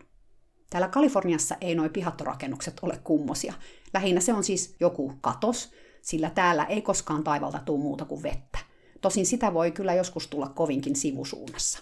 [0.70, 3.54] Täällä Kaliforniassa ei noi pihattorakennukset ole kummosia.
[3.94, 5.72] Lähinnä se on siis joku katos,
[6.02, 8.60] sillä täällä ei koskaan taivalta tuu muuta kuin vettä.
[9.02, 11.80] Tosin sitä voi kyllä joskus tulla kovinkin sivusuunnassa.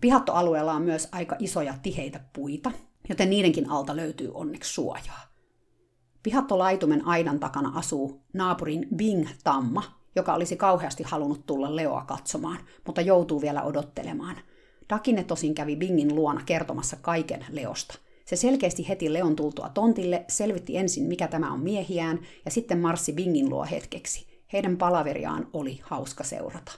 [0.00, 2.72] Pihattoalueella on myös aika isoja tiheitä puita,
[3.08, 5.22] joten niidenkin alta löytyy onneksi suojaa.
[6.22, 13.00] Pihattolaitumen aidan takana asuu naapurin Bing Tamma, joka olisi kauheasti halunnut tulla Leoa katsomaan, mutta
[13.00, 14.36] joutuu vielä odottelemaan.
[14.90, 17.98] Dakine tosin kävi Bingin luona kertomassa kaiken Leosta.
[18.24, 23.12] Se selkeästi heti Leon tultua tontille, selvitti ensin mikä tämä on miehiään ja sitten marssi
[23.12, 24.26] Bingin luo hetkeksi.
[24.52, 26.72] Heidän palaveriaan oli hauska seurata.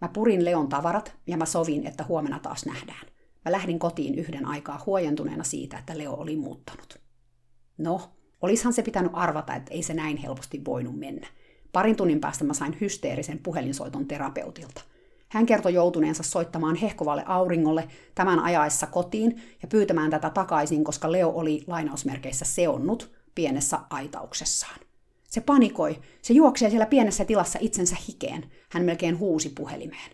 [0.00, 3.06] Mä purin Leon tavarat ja mä sovin, että huomenna taas nähdään.
[3.44, 6.98] Mä lähdin kotiin yhden aikaa huojentuneena siitä, että Leo oli muuttanut.
[7.78, 8.00] No,
[8.42, 11.26] olishan se pitänyt arvata, että ei se näin helposti voinut mennä.
[11.76, 14.80] Parin tunnin päästä mä sain hysteerisen puhelinsoiton terapeutilta.
[15.28, 21.32] Hän kertoi joutuneensa soittamaan hehkovalle auringolle tämän ajaessa kotiin ja pyytämään tätä takaisin, koska Leo
[21.34, 24.80] oli lainausmerkeissä seonnut pienessä aitauksessaan.
[25.28, 25.98] Se panikoi.
[26.22, 28.44] Se juoksee siellä pienessä tilassa itsensä hikeen.
[28.70, 30.10] Hän melkein huusi puhelimeen.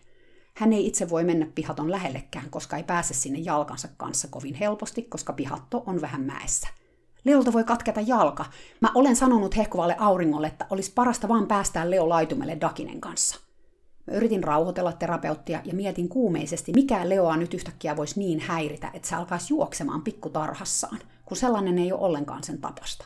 [0.53, 5.01] Hän ei itse voi mennä pihaton lähellekään, koska ei pääse sinne jalkansa kanssa kovin helposti,
[5.01, 6.67] koska pihatto on vähän mäessä–
[7.25, 8.45] Leolta voi katketa jalka.
[8.81, 13.39] Mä olen sanonut hehkuvalle auringolle, että olisi parasta vaan päästää Leo laitumelle Dakinen kanssa.
[14.07, 19.07] Mä yritin rauhoitella terapeuttia ja mietin kuumeisesti, mikä Leoa nyt yhtäkkiä voisi niin häiritä, että
[19.07, 23.05] se alkaisi juoksemaan pikkutarhassaan, kun sellainen ei ole ollenkaan sen tapasta.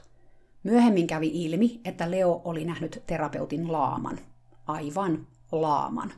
[0.63, 4.19] Myöhemmin kävi ilmi, että Leo oli nähnyt terapeutin laaman.
[4.67, 6.13] Aivan laaman.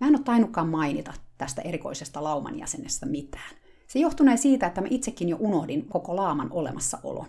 [0.00, 3.54] Mä en ole tainnutkaan mainita tästä erikoisesta lauman jäsenestä mitään.
[3.86, 7.26] Se johtunee siitä, että mä itsekin jo unohdin koko laaman olemassaolon.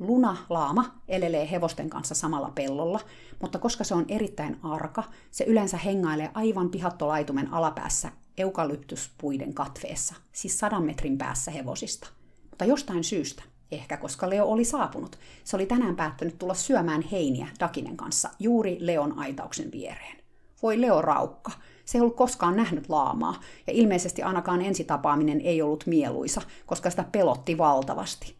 [0.00, 3.00] Luna, laama, elelee hevosten kanssa samalla pellolla,
[3.40, 10.58] mutta koska se on erittäin arka, se yleensä hengailee aivan pihattolaitumen alapäässä eukalyptuspuiden katveessa, siis
[10.58, 12.08] sadan metrin päässä hevosista.
[12.50, 17.48] Mutta jostain syystä, ehkä koska Leo oli saapunut, se oli tänään päättänyt tulla syömään heiniä
[17.60, 20.16] Dakinen kanssa juuri Leon aitauksen viereen.
[20.62, 21.52] Voi Leo raukka,
[21.84, 27.04] se ei ollut koskaan nähnyt laamaa, ja ilmeisesti ainakaan ensitapaaminen ei ollut mieluisa, koska sitä
[27.12, 28.39] pelotti valtavasti.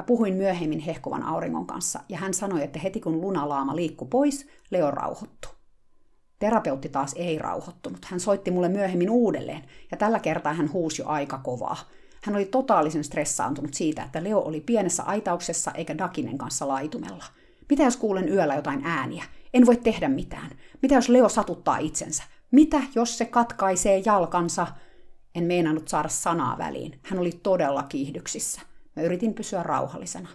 [0.00, 4.46] Mä puhuin myöhemmin hehkuvan auringon kanssa, ja hän sanoi, että heti kun lunalaama liikkui pois,
[4.70, 5.52] Leo rauhoittui.
[6.38, 8.04] Terapeutti taas ei rauhoittunut.
[8.04, 11.76] Hän soitti mulle myöhemmin uudelleen, ja tällä kertaa hän huusi jo aika kovaa.
[12.22, 17.24] Hän oli totaalisen stressaantunut siitä, että Leo oli pienessä aitauksessa eikä Dakinen kanssa laitumella.
[17.70, 19.24] Mitä jos kuulen yöllä jotain ääniä?
[19.54, 20.50] En voi tehdä mitään.
[20.82, 22.22] Mitä jos Leo satuttaa itsensä?
[22.50, 24.66] Mitä jos se katkaisee jalkansa?
[25.34, 27.00] En meinannut saada sanaa väliin.
[27.02, 28.69] Hän oli todella kiihdyksissä.
[28.96, 30.28] Mä yritin pysyä rauhallisena.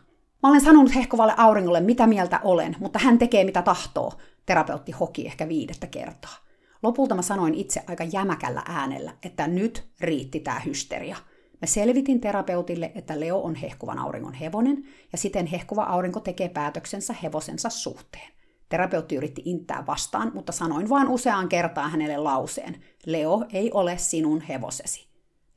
[0.43, 4.13] Mä olen sanonut hehkovalle auringolle, mitä mieltä olen, mutta hän tekee mitä tahtoo.
[4.45, 6.35] Terapeutti hoki ehkä viidettä kertaa.
[6.83, 11.15] Lopulta mä sanoin itse aika jämäkällä äänellä, että nyt riitti tämä hysteria.
[11.61, 17.15] Mä selvitin terapeutille, että Leo on hehkuvan auringon hevonen, ja siten hehkuva aurinko tekee päätöksensä
[17.23, 18.31] hevosensa suhteen.
[18.69, 24.41] Terapeutti yritti inttää vastaan, mutta sanoin vain useaan kertaan hänelle lauseen, Leo ei ole sinun
[24.41, 25.07] hevosesi.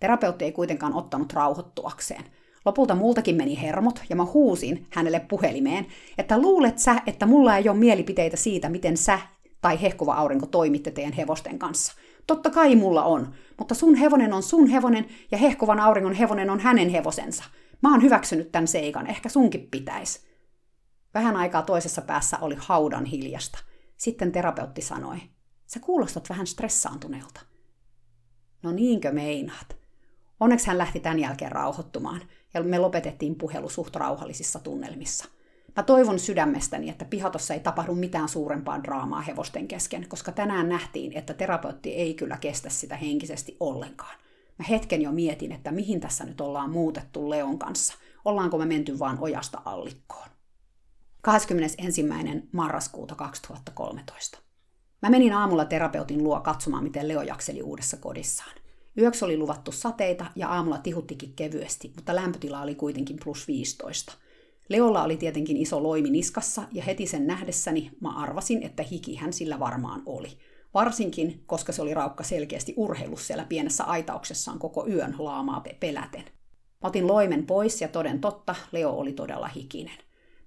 [0.01, 2.25] Terapeutti ei kuitenkaan ottanut rauhoittuakseen.
[2.69, 5.87] Lopulta multakin meni hermot ja mä huusin hänelle puhelimeen,
[6.19, 9.19] että luulet sä, että mulla ei ole mielipiteitä siitä, miten sä
[9.61, 11.93] tai hehkuva aurinko toimitte teidän hevosten kanssa.
[12.27, 16.61] Totta kai mulla on, mutta sun hevonen on sun hevonen ja hehkuvan auringon hevonen on
[16.61, 17.45] hänen hevosensa.
[17.83, 20.21] Mä oon hyväksynyt tämän seikan, ehkä sunkin pitäisi.
[21.15, 23.59] Vähän aikaa toisessa päässä oli haudan hiljasta.
[23.97, 25.19] Sitten terapeutti sanoi,
[25.67, 27.41] sä kuulostat vähän stressaantuneelta.
[28.63, 29.77] No niinkö meinaat?
[30.41, 32.21] Onneksi hän lähti tämän jälkeen rauhoittumaan,
[32.55, 35.25] ja me lopetettiin puhelu suht rauhallisissa tunnelmissa.
[35.77, 41.13] Mä toivon sydämestäni, että pihatossa ei tapahdu mitään suurempaa draamaa hevosten kesken, koska tänään nähtiin,
[41.13, 44.19] että terapeutti ei kyllä kestä sitä henkisesti ollenkaan.
[44.59, 47.95] Mä hetken jo mietin, että mihin tässä nyt ollaan muutettu Leon kanssa.
[48.25, 50.29] Ollaanko me menty vaan ojasta allikkoon.
[51.23, 52.05] 21.
[52.53, 54.39] marraskuuta 2013.
[55.03, 58.58] Mä menin aamulla terapeutin luo katsomaan, miten Leo jakseli uudessa kodissaan.
[58.99, 64.13] Yöksi oli luvattu sateita ja aamulla tihuttikin kevyesti, mutta lämpötila oli kuitenkin plus 15.
[64.69, 69.33] Leolla oli tietenkin iso loimi niskassa ja heti sen nähdessäni mä arvasin, että hiki hän
[69.33, 70.39] sillä varmaan oli.
[70.75, 76.25] Varsinkin, koska se oli raukka selkeästi urheilus siellä pienessä aitauksessaan koko yön laamaa peläten.
[76.83, 79.99] Mä otin loimen pois ja toden totta, Leo oli todella hikinen.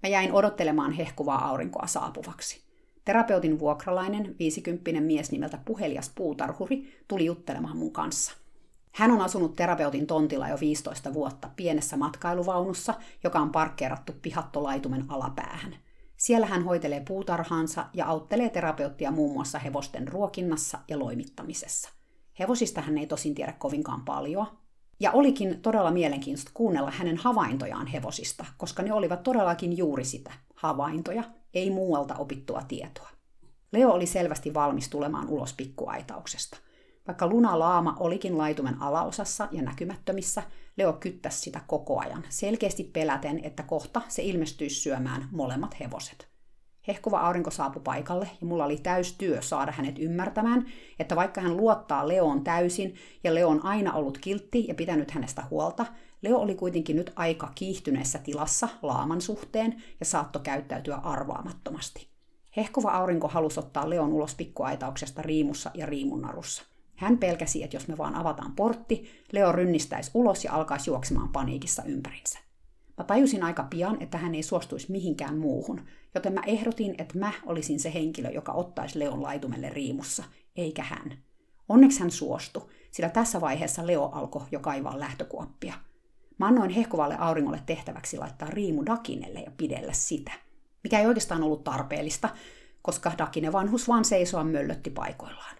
[0.03, 2.70] Mä jäin odottelemaan hehkuvaa aurinkoa saapuvaksi.
[3.05, 8.33] Terapeutin vuokralainen, 50 mies nimeltä Puhelias puutarhuri, tuli juttelemaan mun kanssa.
[8.91, 15.75] Hän on asunut terapeutin tontilla jo 15 vuotta pienessä matkailuvaunussa, joka on parkkeerattu pihattolaitumen alapäähän.
[16.17, 21.89] Siellä hän hoitelee puutarhaansa ja auttelee terapeuttia muun muassa hevosten ruokinnassa ja loimittamisessa.
[22.39, 24.47] Hevosista hän ei tosin tiedä kovinkaan paljon,
[24.99, 31.23] ja olikin todella mielenkiintoista kuunnella hänen havaintojaan hevosista, koska ne olivat todellakin juuri sitä, havaintoja,
[31.53, 33.09] ei muualta opittua tietoa.
[33.71, 36.57] Leo oli selvästi valmis tulemaan ulos pikkuaitauksesta.
[37.07, 40.43] Vaikka lunalaama olikin laitumen alaosassa ja näkymättömissä,
[40.77, 46.27] Leo kyttäsi sitä koko ajan, selkeästi peläten, että kohta se ilmestyisi syömään molemmat hevoset.
[46.87, 50.65] Hehkuva aurinko saapui paikalle ja mulla oli täys työ saada hänet ymmärtämään,
[50.99, 55.43] että vaikka hän luottaa Leoon täysin ja Leo on aina ollut kiltti ja pitänyt hänestä
[55.49, 55.85] huolta,
[56.21, 62.07] Leo oli kuitenkin nyt aika kiihtyneessä tilassa laaman suhteen ja saattoi käyttäytyä arvaamattomasti.
[62.57, 66.63] Hehkuva aurinko halusi ottaa Leon ulos pikkuaitauksesta riimussa ja riimunnarussa.
[66.95, 71.83] Hän pelkäsi, että jos me vaan avataan portti, Leo rynnistäisi ulos ja alkaisi juoksemaan paniikissa
[71.83, 72.39] ympärinsä.
[72.97, 75.81] Mä tajusin aika pian, että hän ei suostuisi mihinkään muuhun,
[76.15, 80.23] joten mä ehdotin, että mä olisin se henkilö, joka ottaisi Leon laitumelle riimussa,
[80.55, 81.17] eikä hän.
[81.69, 85.73] Onneksi hän suostui, sillä tässä vaiheessa Leo alkoi jo kaivaa lähtökuoppia.
[86.41, 90.31] Mä annoin hehkuvalle auringolle tehtäväksi laittaa riimu Dakinelle ja pidellä sitä,
[90.83, 92.29] mikä ei oikeastaan ollut tarpeellista,
[92.81, 95.55] koska Dakine vanhus vaan seisoa möllötti paikoillaan.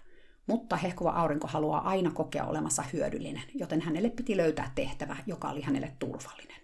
[0.46, 5.60] Mutta hehkuva aurinko haluaa aina kokea olemassa hyödyllinen, joten hänelle piti löytää tehtävä, joka oli
[5.60, 6.60] hänelle turvallinen.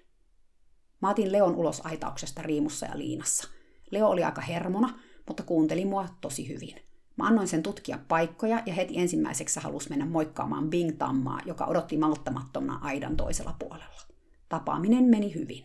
[1.02, 3.48] Mä otin Leon ulos aitauksesta riimussa ja liinassa.
[3.90, 6.87] Leo oli aika hermona, mutta kuunteli mua tosi hyvin.
[7.18, 11.96] Mä annoin sen tutkia paikkoja ja heti ensimmäiseksi halusi mennä moikkaamaan Bing Tammaa, joka odotti
[11.96, 14.02] malttamattomana aidan toisella puolella.
[14.48, 15.64] Tapaaminen meni hyvin.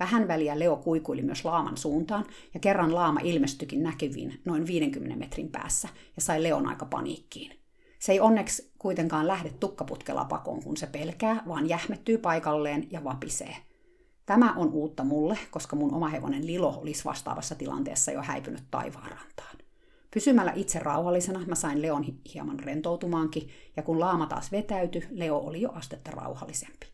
[0.00, 5.48] Vähän väliä Leo kuikuili myös laaman suuntaan, ja kerran laama ilmestyikin näkyviin noin 50 metrin
[5.48, 7.58] päässä ja sai Leon aika paniikkiin.
[7.98, 13.56] Se ei onneksi kuitenkaan lähde tukkaputkella pakoon, kun se pelkää, vaan jähmettyy paikalleen ja vapisee–
[14.26, 19.56] Tämä on uutta mulle, koska mun oma hevonen Lilo olisi vastaavassa tilanteessa jo häipynyt taivaanrantaan.
[20.14, 25.60] Pysymällä itse rauhallisena mä sain Leon hieman rentoutumaankin, ja kun laama taas vetäytyi, Leo oli
[25.60, 26.86] jo astetta rauhallisempi.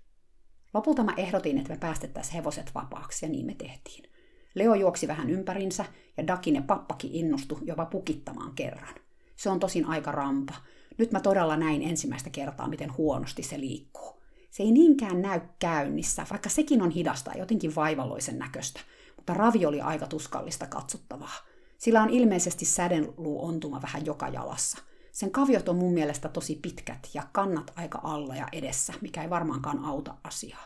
[0.74, 4.10] Lopulta mä ehdotin, että me päästettäisiin hevoset vapaaksi, ja niin me tehtiin.
[4.54, 5.84] Leo juoksi vähän ympärinsä,
[6.16, 8.94] ja Dakin ja pappakin innostu jopa pukittamaan kerran.
[9.36, 10.54] Se on tosin aika rampa.
[10.98, 14.22] Nyt mä todella näin ensimmäistä kertaa, miten huonosti se liikkuu.
[14.50, 18.80] Se ei niinkään näy käynnissä, vaikka sekin on hidasta jotenkin vaivalloisen näköistä,
[19.16, 21.48] mutta ravi oli aika tuskallista katsottavaa.
[21.78, 24.78] Sillä on ilmeisesti sädenluuontuma vähän joka jalassa.
[25.12, 29.30] Sen kaviot on mun mielestä tosi pitkät ja kannat aika alla ja edessä, mikä ei
[29.30, 30.64] varmaankaan auta asiaa.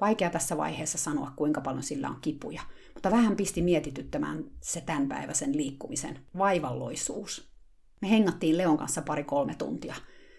[0.00, 2.62] Vaikea tässä vaiheessa sanoa, kuinka paljon sillä on kipuja,
[2.94, 7.50] mutta vähän pisti mietityttämään se tämänpäiväisen liikkumisen vaivalloisuus.
[8.00, 9.94] Me hengattiin Leon kanssa pari-kolme tuntia.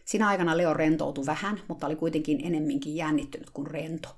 [0.05, 4.09] Siinä aikana Leo rentoutui vähän, mutta oli kuitenkin enemminkin jännittynyt kuin rento.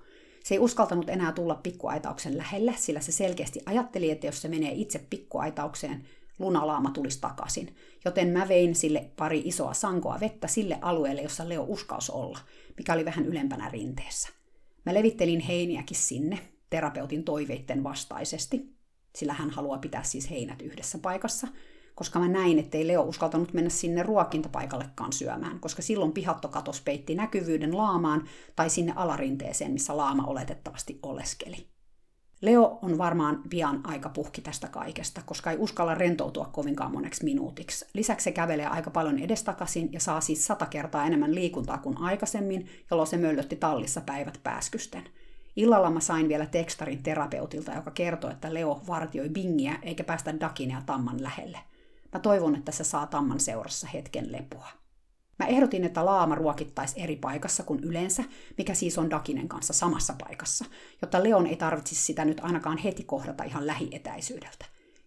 [0.44, 4.72] Se ei uskaltanut enää tulla pikkuaitauksen lähelle, sillä se selkeästi ajatteli, että jos se menee
[4.72, 6.06] itse pikkuaitaukseen,
[6.40, 7.76] lunalaama tulisi takaisin.
[8.06, 12.40] Joten mä vein sille pari isoa sankoa vettä sille alueelle, jossa Leo uskaus olla,
[12.78, 14.30] mikä oli vähän ylempänä rinteessä.
[14.86, 18.74] Mä levittelin heiniäkin sinne, terapeutin toiveitten vastaisesti,
[19.16, 21.48] sillä hän haluaa pitää siis heinät yhdessä paikassa,
[21.96, 27.78] koska mä näin, ettei Leo uskaltanut mennä sinne ruokintapaikallekaan syömään, koska silloin pihattokatos peitti näkyvyyden
[27.78, 31.68] laamaan tai sinne alarinteeseen, missä laama oletettavasti oleskeli.
[32.42, 37.86] Leo on varmaan pian aika puhki tästä kaikesta, koska ei uskalla rentoutua kovinkaan moneksi minuutiksi.
[37.94, 42.68] Lisäksi se kävelee aika paljon edestakaisin ja saa siis sata kertaa enemmän liikuntaa kuin aikaisemmin,
[42.92, 45.04] jolloin se möllötti tallissa päivät pääskysten.
[45.56, 50.82] Illalla mä sain vielä tekstarin terapeutilta, joka kertoi, että Leo vartioi bingiä eikä päästä Dakinea
[50.86, 51.58] Tamman lähelle.
[52.14, 54.68] Mä toivon, että se saa Tamman seurassa hetken lepoa.
[55.40, 58.24] Mä ehdotin, että laama ruokittaisi eri paikassa kuin yleensä,
[58.58, 60.66] mikä siis on Dakinen kanssa samassa paikassa,
[61.02, 64.66] jotta Leon ei tarvitsisi sitä nyt ainakaan heti kohdata ihan lähietäisyydeltä.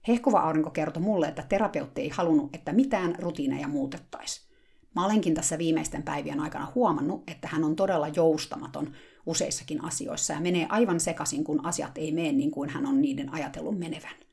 [0.09, 4.47] Hehkova aurinko kertoi mulle, että terapeutti ei halunnut, että mitään rutiineja muutettaisiin.
[4.95, 8.93] Mä olenkin tässä viimeisten päivien aikana huomannut, että hän on todella joustamaton
[9.27, 13.35] useissakin asioissa ja menee aivan sekaisin, kun asiat ei mene niin kuin hän on niiden
[13.35, 14.26] ajatellut menevän.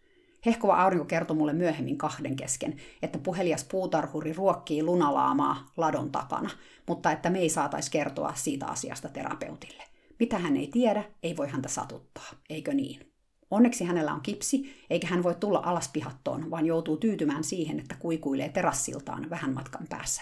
[0.45, 6.49] Hehkova aurinko kertoi mulle myöhemmin kahden kesken, että puhelias puutarhuri ruokkii lunalaamaa ladon takana,
[6.88, 9.84] mutta että me ei saataisi kertoa siitä asiasta terapeutille.
[10.19, 13.13] Mitä hän ei tiedä, ei voi häntä satuttaa, eikö niin?
[13.51, 17.95] Onneksi hänellä on kipsi, eikä hän voi tulla alas pihattoon, vaan joutuu tyytymään siihen, että
[17.99, 20.21] kuikuilee terassiltaan vähän matkan päässä.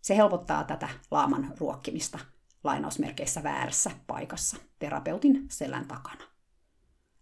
[0.00, 2.18] Se helpottaa tätä laaman ruokkimista,
[2.64, 6.37] lainausmerkeissä väärässä paikassa, terapeutin selän takana.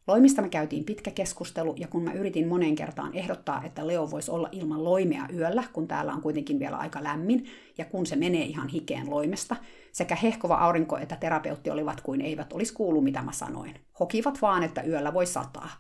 [0.07, 4.31] Loimista me käytiin pitkä keskustelu, ja kun mä yritin moneen kertaan ehdottaa, että Leo voisi
[4.31, 7.45] olla ilman loimea yöllä, kun täällä on kuitenkin vielä aika lämmin,
[7.79, 9.57] ja kun se menee ihan hikeen loimesta,
[9.93, 13.75] sekä hehkova aurinko että terapeutti olivat kuin eivät olisi kuullut, mitä mä sanoin.
[14.01, 15.71] Hokivat vaan, että yöllä voi sataa.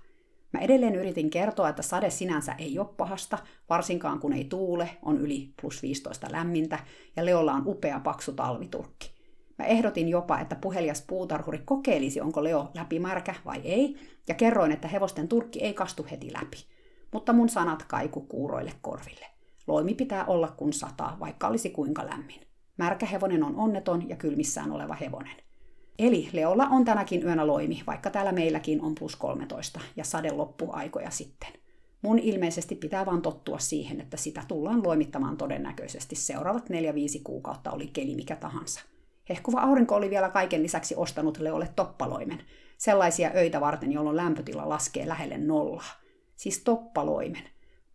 [0.53, 5.19] Mä edelleen yritin kertoa, että sade sinänsä ei ole pahasta, varsinkaan kun ei tuule, on
[5.19, 6.79] yli plus 15 lämmintä,
[7.17, 9.16] ja Leolla on upea paksu talviturkki.
[9.59, 13.97] Mä ehdotin jopa, että puhelias puutarhuri kokeilisi, onko Leo läpimärkä vai ei,
[14.29, 16.57] ja kerroin, että hevosten turkki ei kastu heti läpi.
[17.13, 19.27] Mutta mun sanat kaiku kuuroille korville.
[19.67, 22.41] Loimi pitää olla kun sataa, vaikka olisi kuinka lämmin.
[22.77, 25.37] Märkä hevonen on onneton ja kylmissään oleva hevonen.
[25.99, 31.11] Eli Leolla on tänäkin yönä loimi, vaikka täällä meilläkin on plus 13 ja sade loppuaikoja
[31.11, 31.49] sitten.
[32.03, 36.73] Mun ilmeisesti pitää vaan tottua siihen, että sitä tullaan loimittamaan todennäköisesti seuraavat 4-5
[37.25, 38.81] kuukautta, oli keli mikä tahansa–
[39.29, 42.43] Hehkuva aurinko oli vielä kaiken lisäksi ostanut Leolle toppaloimen,
[42.79, 45.93] sellaisia öitä varten, jolloin lämpötila laskee lähelle nollaa.
[46.37, 47.43] Siis toppaloimen.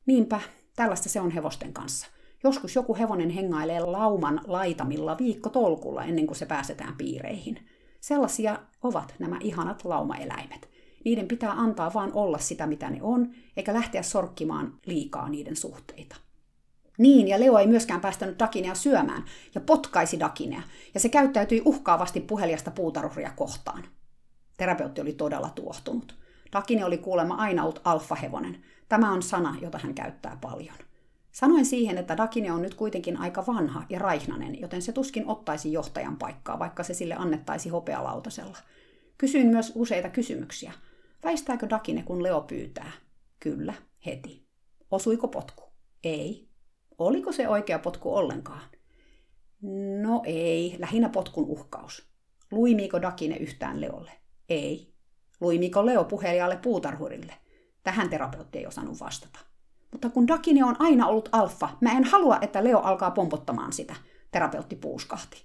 [0.07, 0.41] Niinpä,
[0.77, 2.07] tällaista se on hevosten kanssa.
[2.45, 7.69] Joskus joku hevonen hengailee lauman laitamilla viikko tolkulla ennen kuin se pääsetään piireihin.
[8.01, 10.69] Sellaisia ovat nämä ihanat laumaeläimet.
[11.05, 16.17] Niiden pitää antaa vaan olla sitä, mitä ne on, eikä lähteä sorkkimaan liikaa niiden suhteita.
[16.99, 20.63] Niin, ja Leo ei myöskään päästänyt Dakinea syömään, ja potkaisi Dakinea,
[20.95, 23.85] ja se käyttäytyi uhkaavasti puheliasta puutarhuria kohtaan.
[24.57, 26.19] Terapeutti oli todella tuohtunut.
[26.53, 28.65] Dakine oli kuulemma aina ollut alfahevonen.
[28.89, 30.75] Tämä on sana, jota hän käyttää paljon.
[31.33, 35.73] Sanoin siihen, että Dakine on nyt kuitenkin aika vanha ja raihnanen, joten se tuskin ottaisi
[35.73, 38.59] johtajan paikkaa, vaikka se sille annettaisi hopealautasella.
[39.19, 40.73] Kysyin myös useita kysymyksiä.
[41.25, 42.93] Väistääkö Dakine, kun Leo pyytää?
[43.41, 43.75] Kyllä,
[44.07, 44.47] heti.
[44.91, 45.63] Osuiko potku?
[46.05, 46.49] Ei.
[46.99, 48.63] Oliko se oikea potku ollenkaan?
[50.03, 52.09] No ei, lähinnä potkun uhkaus.
[52.51, 54.13] Luimiiko Dakine yhtään Leolle?
[54.49, 54.95] Ei.
[55.41, 57.35] Luimiiko Leo puhelijalle puutarhurille?
[57.83, 59.39] Tähän terapeutti ei osannut vastata.
[59.93, 63.95] Mutta kun Dakine on aina ollut alfa, mä en halua, että Leo alkaa pompottamaan sitä,
[64.33, 65.43] terapeutti puuskahti.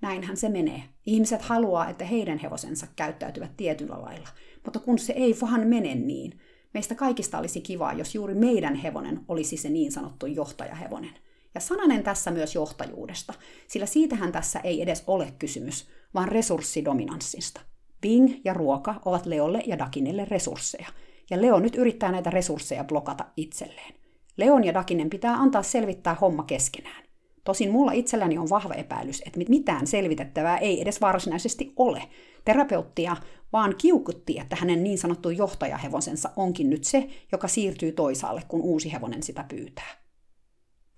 [0.00, 0.82] Näinhän se menee.
[1.06, 4.28] Ihmiset haluaa, että heidän hevosensa käyttäytyvät tietyllä lailla,
[4.64, 6.40] mutta kun se ei vaan mene niin,
[6.74, 11.14] meistä kaikista olisi kivaa, jos juuri meidän hevonen olisi se niin sanottu johtajahevonen.
[11.54, 13.34] Ja sananen tässä myös johtajuudesta,
[13.66, 17.60] sillä siitähän tässä ei edes ole kysymys, vaan resurssidominanssista.
[18.04, 20.88] Bing ja ruoka ovat Leolle ja Dakinelle resursseja,
[21.30, 23.94] ja Leo nyt yrittää näitä resursseja blokata itselleen.
[24.36, 27.04] Leon ja Dakinen pitää antaa selvittää homma keskenään.
[27.44, 32.02] Tosin mulla itselläni on vahva epäilys, että mitään selvitettävää ei edes varsinaisesti ole.
[32.44, 33.16] Terapeuttia
[33.52, 38.92] vaan kiukutti, että hänen niin sanottu johtajahevosensa onkin nyt se, joka siirtyy toisaalle, kun uusi
[38.92, 39.96] hevonen sitä pyytää.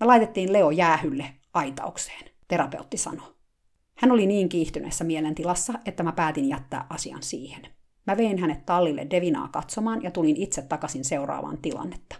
[0.00, 3.35] Me laitettiin Leo jäähylle aitaukseen, terapeutti sanoi.
[3.96, 7.66] Hän oli niin kiihtyneessä mielentilassa, että mä päätin jättää asian siihen.
[8.06, 12.16] Mä vein hänet tallille Devinaa katsomaan ja tulin itse takaisin seuraavaan tilannetta.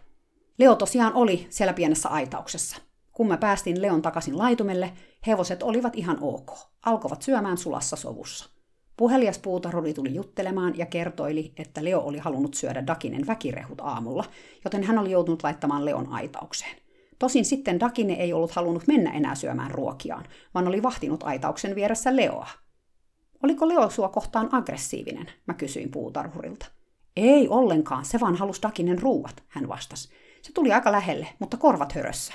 [0.59, 2.77] Leo tosiaan oli siellä pienessä aitauksessa.
[3.13, 4.93] Kun mä päästin Leon takaisin laitumelle,
[5.27, 6.51] hevoset olivat ihan ok.
[6.87, 8.51] Alkoivat syömään sulassa sovussa.
[8.97, 14.25] Puhelias puutarhuri tuli juttelemaan ja kertoili, että Leo oli halunnut syödä Dakinen väkirehut aamulla,
[14.65, 16.86] joten hän oli joutunut laittamaan Leon aitaukseen.
[17.19, 22.17] Tosin sitten Dakine ei ollut halunnut mennä enää syömään ruokiaan, vaan oli vahtinut aitauksen vieressä
[22.17, 22.49] Leoa.
[23.43, 26.67] Oliko Leo sua kohtaan aggressiivinen, mä kysyin puutarhurilta.
[27.17, 30.09] Ei ollenkaan, se vaan halusi Dakinen ruuat, hän vastasi.
[30.43, 32.35] Se tuli aika lähelle, mutta korvat hörössä.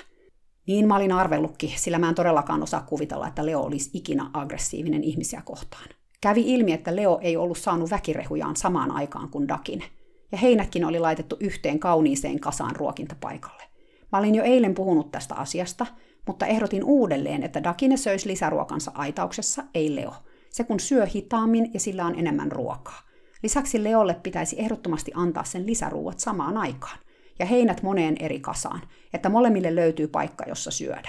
[0.66, 5.04] Niin mä olin arvellutkin, sillä mä en todellakaan osaa kuvitella, että Leo olisi ikinä aggressiivinen
[5.04, 5.88] ihmisiä kohtaan.
[6.20, 9.84] Kävi ilmi, että Leo ei ollut saanut väkirehujaan samaan aikaan kuin Dakine,
[10.32, 13.71] ja heinätkin oli laitettu yhteen kauniiseen kasaan ruokintapaikalle.
[14.12, 15.86] Mä olin jo eilen puhunut tästä asiasta,
[16.26, 20.14] mutta ehdotin uudelleen, että Dakine söisi lisäruokansa aitauksessa, ei Leo.
[20.50, 23.00] Se kun syö hitaammin ja sillä on enemmän ruokaa.
[23.42, 26.98] Lisäksi Leolle pitäisi ehdottomasti antaa sen lisäruuat samaan aikaan.
[27.38, 28.80] Ja heinät moneen eri kasaan,
[29.12, 31.08] että molemmille löytyy paikka, jossa syödä.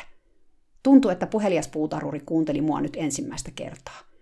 [0.84, 4.13] Tuntuu, että puhelias puutarhuri kuunteli mua nyt ensimmäistä kertaa.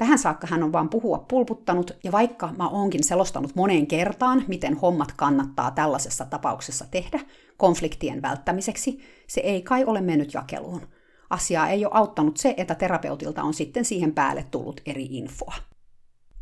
[0.00, 4.76] Tähän saakka hän on vaan puhua pulputtanut, ja vaikka mä oonkin selostanut moneen kertaan, miten
[4.76, 7.20] hommat kannattaa tällaisessa tapauksessa tehdä
[7.56, 10.80] konfliktien välttämiseksi, se ei kai ole mennyt jakeluun.
[11.30, 15.54] Asiaa ei ole auttanut se, että terapeutilta on sitten siihen päälle tullut eri infoa.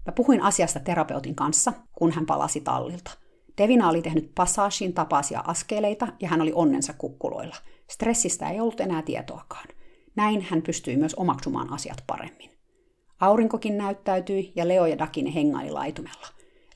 [0.07, 3.11] Mä puhuin asiasta terapeutin kanssa, kun hän palasi tallilta.
[3.59, 7.57] Devina oli tehnyt passaashin tapaisia askeleita ja hän oli onnensa kukkuloilla.
[7.91, 9.69] Stressistä ei ollut enää tietoakaan.
[10.17, 12.58] Näin hän pystyi myös omaksumaan asiat paremmin.
[13.21, 16.27] Aurinkokin näyttäytyi ja Leo ja Dakine hengaili laitumella.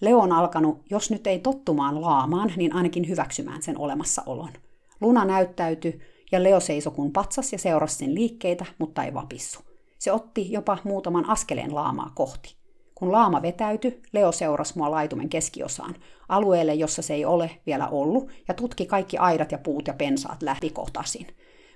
[0.01, 4.53] Leo on alkanut, jos nyt ei tottumaan laamaan, niin ainakin hyväksymään sen olemassaolon.
[5.01, 6.01] Luna näyttäytyi
[6.33, 9.61] ja Leo seisoi kun patsas ja seurasi sen liikkeitä, mutta ei vapissu.
[9.99, 12.57] Se otti jopa muutaman askeleen laamaa kohti.
[12.95, 15.95] Kun laama vetäytyi, Leo seurasi mua laitumen keskiosaan,
[16.29, 20.43] alueelle, jossa se ei ole vielä ollut, ja tutki kaikki aidat ja puut ja pensaat
[20.43, 21.27] läpikohtasin.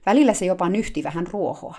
[0.07, 1.75] Välillä se jopa nyhti vähän ruohoa.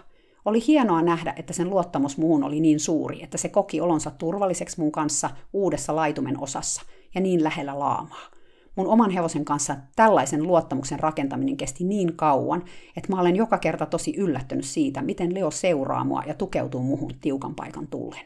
[0.48, 4.80] Oli hienoa nähdä, että sen luottamus muun oli niin suuri, että se koki olonsa turvalliseksi
[4.80, 6.82] mun kanssa uudessa laitumen osassa
[7.16, 8.32] ja niin lähellä laamaa.
[8.76, 12.64] Mun oman hevosen kanssa tällaisen luottamuksen rakentaminen kesti niin kauan,
[12.98, 17.12] että mä olen joka kerta tosi yllättynyt siitä, miten Leo seuraa mua ja tukeutuu muuhun
[17.22, 18.26] tiukan paikan tullen.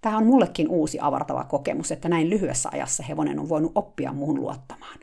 [0.00, 4.40] Tämä on mullekin uusi avartava kokemus, että näin lyhyessä ajassa hevonen on voinut oppia muuhun
[4.40, 4.98] luottamaan.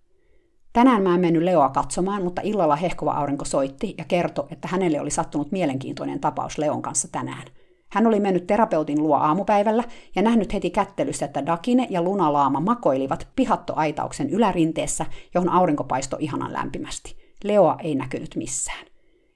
[0.74, 5.02] Tänään mä en mennyt Leoa katsomaan, mutta illalla hehkova aurinko soitti ja kertoi, että hänelle
[5.02, 7.44] oli sattunut mielenkiintoinen tapaus Leon kanssa tänään.
[7.92, 9.84] Hän oli mennyt terapeutin luo aamupäivällä
[10.16, 16.54] ja nähnyt heti kättelyssä, että Dakine ja Lunalaama makoilivat pihattoaitauksen ylärinteessä, johon aurinko paistoi ihanan
[16.54, 17.18] lämpimästi.
[17.44, 18.86] Leoa ei näkynyt missään.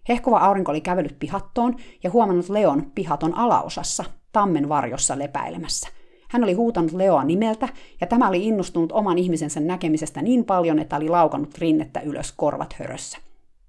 [0.09, 5.89] Hehkova aurinko oli kävellyt pihattoon ja huomannut Leon pihaton alaosassa, tammen varjossa lepäilemässä–
[6.31, 7.69] hän oli huutanut Leoa nimeltä,
[8.01, 12.73] ja tämä oli innustunut oman ihmisensä näkemisestä niin paljon, että oli laukannut rinnettä ylös korvat
[12.73, 13.17] hörössä.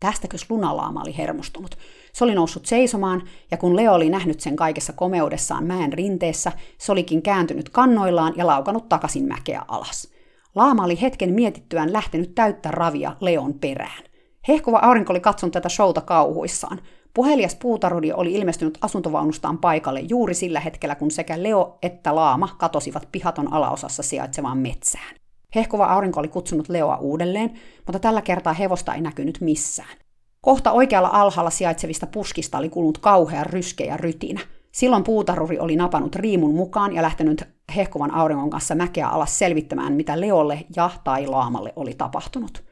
[0.01, 1.79] Tästäkös lunalaama oli hermostunut.
[2.13, 6.93] Se oli noussut seisomaan, ja kun Leo oli nähnyt sen kaikessa komeudessaan mäen rinteessä, se
[6.93, 10.09] olikin kääntynyt kannoillaan ja laukanut takaisin mäkeä alas.
[10.55, 14.05] Laama oli hetken mietittyään lähtenyt täyttä ravia Leon perään.
[14.49, 16.81] Hehkuva aurinko oli katsonut tätä showta kauhuissaan.
[17.15, 23.09] Puhelias puutarhuri oli ilmestynyt asuntovaunustaan paikalle juuri sillä hetkellä, kun sekä Leo että Laama katosivat
[23.13, 25.17] pihaton alaosassa sijaitsevaan metsään.
[25.55, 27.53] Hehkova aurinko oli kutsunut Leoa uudelleen,
[27.87, 29.97] mutta tällä kertaa hevosta ei näkynyt missään.
[30.41, 34.41] Kohta oikealla alhaalla sijaitsevista puskista oli kulunut kauhea ryske ja rytinä.
[34.73, 37.45] Silloin puutarhuri oli napannut riimun mukaan ja lähtenyt
[37.77, 42.65] hehkuvan auringon kanssa mäkeä alas selvittämään, mitä Leolle ja tai Laamalle oli tapahtunut.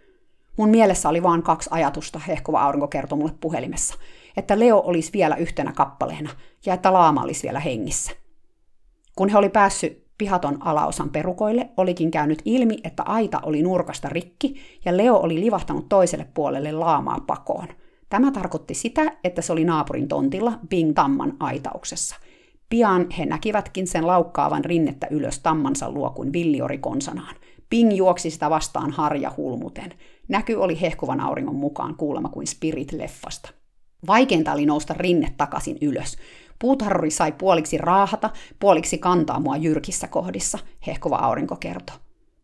[0.57, 3.95] Mun mielessä oli vain kaksi ajatusta, hehkuva aurinko kertoi mulle puhelimessa.
[4.37, 6.31] Että Leo olisi vielä yhtenä kappaleena
[6.67, 8.13] ja että Laama olisi vielä hengissä.
[9.17, 14.55] Kun he oli päässyt pihaton alaosan perukoille, olikin käynyt ilmi, että aita oli nurkasta rikki
[14.85, 17.69] ja Leo oli livahtanut toiselle puolelle laamaa pakoon.
[18.09, 22.17] Tämä tarkoitti sitä, että se oli naapurin tontilla Bing Tamman aitauksessa.
[22.71, 27.35] Pian he näkivätkin sen laukkaavan rinnettä ylös tammansa luo kuin villiori konsanaan.
[27.71, 29.93] Ping juoksi sitä vastaan harja hulmuten.
[30.29, 33.60] Näky oli hehkuvan auringon mukaan kuulemma kuin Spirit-leffasta.
[34.07, 36.17] Vaikeinta oli nousta rinne takaisin ylös.
[36.59, 38.31] Puutarhuri sai puoliksi raahata,
[38.61, 41.97] puoliksi kantaa mua jyrkissä kohdissa, hehkuva aurinko kertoi.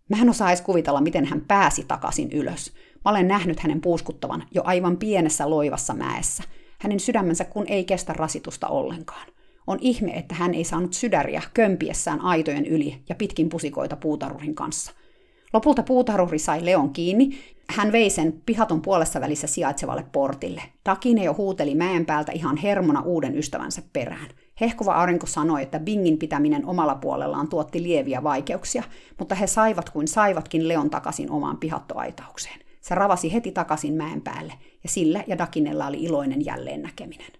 [0.08, 2.72] Mä en osaa edes kuvitella, miten hän pääsi takaisin ylös.
[3.04, 6.42] Mä olen nähnyt hänen puuskuttavan jo aivan pienessä loivassa mäessä.
[6.78, 9.26] Hänen sydämensä kun ei kestä rasitusta ollenkaan.
[9.66, 14.92] On ihme, että hän ei saanut sydäriä kömpiessään aitojen yli ja pitkin pusikoita puutarhurin kanssa–
[15.52, 17.38] Lopulta puutarhuri sai Leon kiinni.
[17.70, 20.62] Hän vei sen pihaton puolessa välissä sijaitsevalle portille.
[20.84, 24.28] Dakine jo huuteli mäen päältä ihan hermona uuden ystävänsä perään.
[24.60, 28.82] Hehkuva aurinko sanoi, että Bingin pitäminen omalla puolellaan tuotti lieviä vaikeuksia,
[29.18, 32.60] mutta he saivat kuin saivatkin Leon takaisin omaan pihattoaitaukseen.
[32.80, 37.32] Se ravasi heti takaisin mäen päälle, ja sillä ja Dakinella oli iloinen jälleen näkeminen.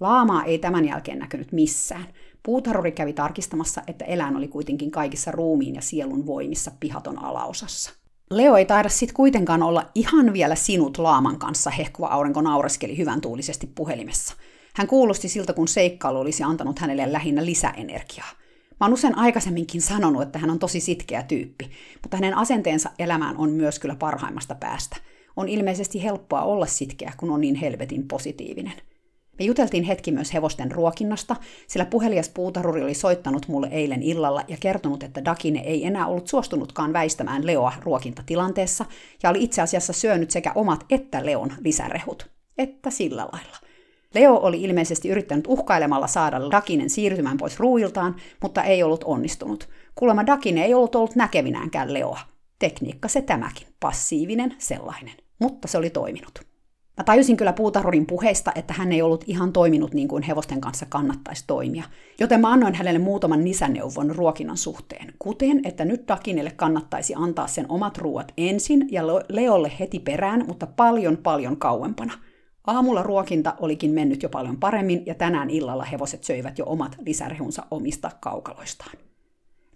[0.00, 2.06] Laamaa ei tämän jälkeen näkynyt missään.
[2.44, 7.92] Puutarhuri kävi tarkistamassa, että eläin oli kuitenkin kaikissa ruumiin ja sielun voimissa pihaton alaosassa.
[8.30, 13.20] Leo ei taida sit kuitenkaan olla ihan vielä sinut laaman kanssa, hehkuva aurinko naureskeli hyvän
[13.20, 14.34] tuulisesti puhelimessa.
[14.74, 18.28] Hän kuulosti siltä, kun seikkailu olisi antanut hänelle lähinnä lisäenergiaa.
[18.80, 21.70] Mä oon usein aikaisemminkin sanonut, että hän on tosi sitkeä tyyppi,
[22.02, 24.96] mutta hänen asenteensa elämään on myös kyllä parhaimmasta päästä.
[25.36, 28.74] On ilmeisesti helppoa olla sitkeä, kun on niin helvetin positiivinen.
[29.38, 34.56] Me juteltiin hetki myös hevosten ruokinnasta, sillä puhelias puutaruri oli soittanut mulle eilen illalla ja
[34.60, 38.84] kertonut, että Dakine ei enää ollut suostunutkaan väistämään Leoa ruokintatilanteessa
[39.22, 42.30] ja oli itse asiassa syönyt sekä omat että Leon lisärehut.
[42.58, 43.56] Että sillä lailla.
[44.14, 49.68] Leo oli ilmeisesti yrittänyt uhkailemalla saada Dakinen siirtymään pois ruuiltaan, mutta ei ollut onnistunut.
[49.94, 52.20] Kuulemma Dakine ei ollut ollut näkevinäänkään Leoa.
[52.58, 56.53] Tekniikka se tämäkin, passiivinen sellainen, mutta se oli toiminut.
[56.96, 60.86] Mä tajusin kyllä puutarhurin puheista, että hän ei ollut ihan toiminut niin kuin hevosten kanssa
[60.88, 61.84] kannattaisi toimia,
[62.20, 67.66] joten mä annoin hänelle muutaman nisäneuvon ruokinnan suhteen, kuten että nyt Dakinelle kannattaisi antaa sen
[67.68, 72.14] omat ruuat ensin ja Leolle heti perään, mutta paljon paljon kauempana.
[72.66, 77.66] Aamulla ruokinta olikin mennyt jo paljon paremmin ja tänään illalla hevoset söivät jo omat lisärehunsa
[77.70, 78.96] omista kaukaloistaan.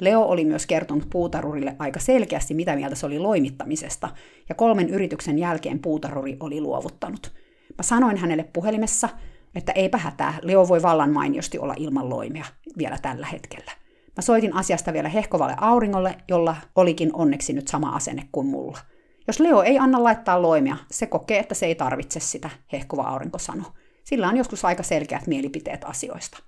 [0.01, 4.09] Leo oli myös kertonut puutarurille aika selkeästi, mitä mieltä se oli loimittamisesta,
[4.49, 7.32] ja kolmen yrityksen jälkeen puutaruri oli luovuttanut.
[7.78, 9.09] Mä sanoin hänelle puhelimessa,
[9.55, 12.44] että eipä hätää, Leo voi vallan mainiosti olla ilman loimia
[12.78, 13.72] vielä tällä hetkellä.
[14.16, 18.78] Mä soitin asiasta vielä hehkovalle auringolle, jolla olikin onneksi nyt sama asenne kuin mulla.
[19.26, 23.38] Jos Leo ei anna laittaa loimia, se kokee, että se ei tarvitse sitä, hehkova aurinko
[23.38, 23.70] sanoi.
[24.05, 26.38] Sillä on joskus aika selkeät mielipiteet asioista.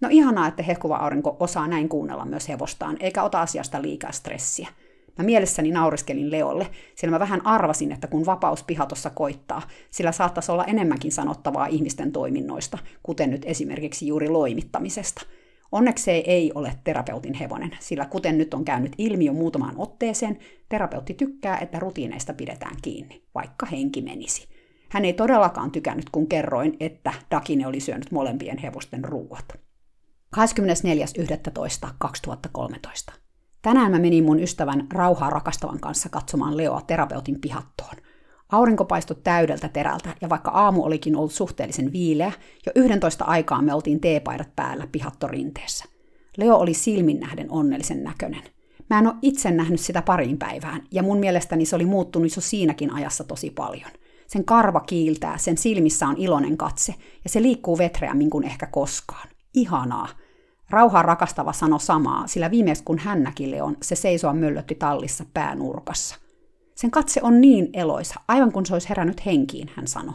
[0.00, 4.68] No ihanaa, että hehkuva aurinko osaa näin kuunnella myös hevostaan, eikä ota asiasta liikaa stressiä.
[5.18, 10.52] Mä mielessäni nauriskelin Leolle, sillä mä vähän arvasin, että kun vapaus pihatossa koittaa, sillä saattaisi
[10.52, 15.22] olla enemmänkin sanottavaa ihmisten toiminnoista, kuten nyt esimerkiksi juuri loimittamisesta.
[15.72, 20.38] Onneksi se ei ole terapeutin hevonen, sillä kuten nyt on käynyt ilmi jo muutamaan otteeseen,
[20.68, 24.48] terapeutti tykkää, että rutiineista pidetään kiinni, vaikka henki menisi.
[24.88, 29.67] Hän ei todellakaan tykännyt, kun kerroin, että Dakine oli syönyt molempien hevosten ruuat.
[30.36, 30.40] 24.11.2013.
[33.62, 37.94] Tänään mä menin mun ystävän rauhaa rakastavan kanssa katsomaan Leoa terapeutin pihattoon.
[38.52, 42.32] Aurinko paistui täydeltä terältä, ja vaikka aamu olikin ollut suhteellisen viileä,
[42.66, 45.84] jo 11 aikaa me oltiin teepaidat päällä pihattorinteessä.
[46.36, 48.42] Leo oli silmin nähden onnellisen näköinen.
[48.90, 52.42] Mä en ole itse nähnyt sitä pariin päivään, ja mun mielestäni se oli muuttunut jo
[52.42, 53.90] siinäkin ajassa tosi paljon.
[54.26, 59.28] Sen karva kiiltää, sen silmissä on iloinen katse, ja se liikkuu vetreämmin kuin ehkä koskaan
[59.60, 60.08] ihanaa.
[60.70, 66.16] Rauhaa rakastava sano samaa, sillä viimeis kun hän näki Leon, se seisoa möllötti tallissa päänurkassa.
[66.74, 70.14] Sen katse on niin eloisa, aivan kuin se olisi herännyt henkiin, hän sanoi.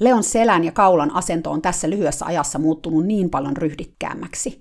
[0.00, 4.60] Leon selän ja kaulan asento on tässä lyhyessä ajassa muuttunut niin paljon ryhdikkäämmäksi.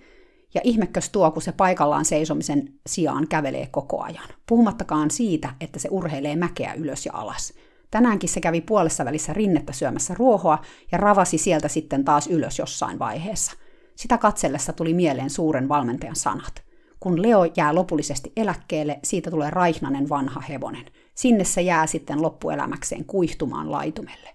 [0.53, 4.29] Ja ihmekkös tuo, kun se paikallaan seisomisen sijaan kävelee koko ajan.
[4.49, 7.53] Puhumattakaan siitä, että se urheilee mäkeä ylös ja alas.
[7.91, 12.99] Tänäänkin se kävi puolessa välissä rinnettä syömässä ruohoa ja ravasi sieltä sitten taas ylös jossain
[12.99, 13.51] vaiheessa.
[13.99, 16.63] Sitä katsellessa tuli mieleen suuren valmentajan sanat.
[16.99, 20.85] Kun Leo jää lopullisesti eläkkeelle, siitä tulee raihnanen vanha hevonen.
[21.15, 24.29] Sinne se jää sitten loppuelämäkseen kuihtumaan laitumelle.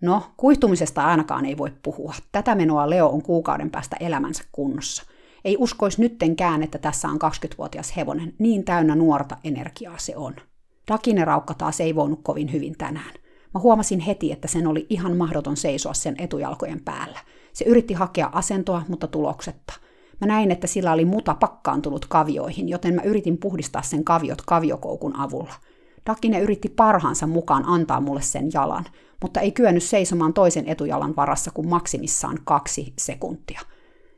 [0.00, 2.14] No, kuihtumisesta ainakaan ei voi puhua.
[2.32, 5.02] Tätä menoa Leo on kuukauden päästä elämänsä kunnossa.
[5.44, 10.36] Ei uskois nyttenkään, että tässä on 20-vuotias hevonen, niin täynnä nuorta energiaa se on.
[10.88, 13.14] Dakineraukka taas ei voinut kovin hyvin tänään.
[13.54, 17.18] Mä huomasin heti, että sen oli ihan mahdoton seisoa sen etujalkojen päällä.
[17.60, 19.72] Se yritti hakea asentoa, mutta tuloksetta.
[20.20, 25.16] Mä näin, että sillä oli muta pakkaantunut kavioihin, joten mä yritin puhdistaa sen kaviot kaviokoukun
[25.16, 25.54] avulla.
[26.06, 28.84] Dakine yritti parhaansa mukaan antaa mulle sen jalan,
[29.22, 33.60] mutta ei kyennyt seisomaan toisen etujalan varassa kuin maksimissaan kaksi sekuntia.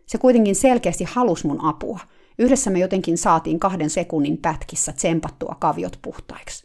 [0.06, 2.00] Se kuitenkin selkeästi halusi mun apua.
[2.38, 6.61] Yhdessä me jotenkin saatiin kahden sekunnin pätkissä tsempattua kaviot puhtaiksi.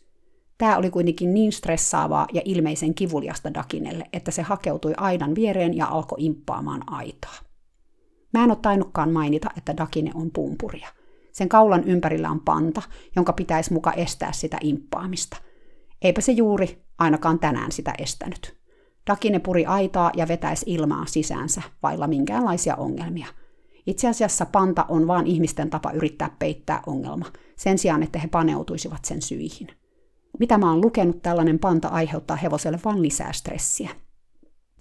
[0.58, 5.86] Tämä oli kuitenkin niin stressaavaa ja ilmeisen kivuliasta Dakinelle, että se hakeutui aidan viereen ja
[5.86, 7.36] alkoi imppaamaan aitaa.
[8.34, 10.88] Mä en ole tainnutkaan mainita, että Dakine on pumpuria.
[11.32, 12.82] Sen kaulan ympärillä on panta,
[13.16, 15.38] jonka pitäisi muka estää sitä imppaamista.
[16.02, 18.58] Eipä se juuri ainakaan tänään sitä estänyt.
[19.08, 23.28] Dakine puri aitaa ja vetäisi ilmaa sisäänsä, vailla minkäänlaisia ongelmia.
[23.88, 29.06] Itse asiassa panta on vain ihmisten tapa yrittää peittää ongelma, sen sijaan, että he paneutuisivat
[29.06, 29.68] sen syihin.
[30.40, 33.90] Mitä mä oon lukenut, tällainen panta aiheuttaa hevoselle vain lisää stressiä.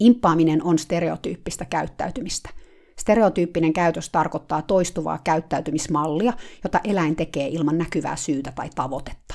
[0.01, 2.51] Imppaaminen on stereotyyppistä käyttäytymistä.
[2.99, 6.33] Stereotyyppinen käytös tarkoittaa toistuvaa käyttäytymismallia,
[6.65, 9.35] jota eläin tekee ilman näkyvää syytä tai tavoitetta.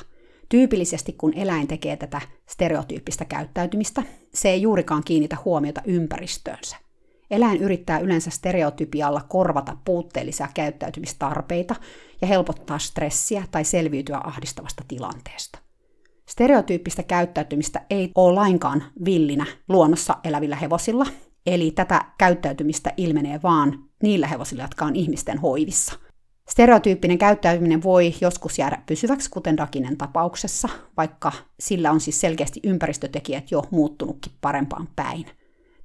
[0.50, 4.04] Tyypillisesti kun eläin tekee tätä stereotyyppistä käyttäytymistä,
[4.34, 6.76] se ei juurikaan kiinnitä huomiota ympäristöönsä.
[7.32, 11.76] Eläin yrittää yleensä stereotypialla korvata puutteellisia käyttäytymistarpeita
[12.22, 15.71] ja helpottaa stressiä tai selviytyä ahdistavasta tilanteesta.
[16.32, 21.06] Stereotyyppistä käyttäytymistä ei ole lainkaan villinä luonnossa elävillä hevosilla,
[21.46, 25.94] eli tätä käyttäytymistä ilmenee vaan niillä hevosilla, jotka on ihmisten hoivissa–
[26.52, 33.52] Stereotyyppinen käyttäytyminen voi joskus jäädä pysyväksi, kuten Dakinen tapauksessa, vaikka sillä on siis selkeästi ympäristötekijät
[33.52, 35.26] jo muuttunutkin parempaan päin.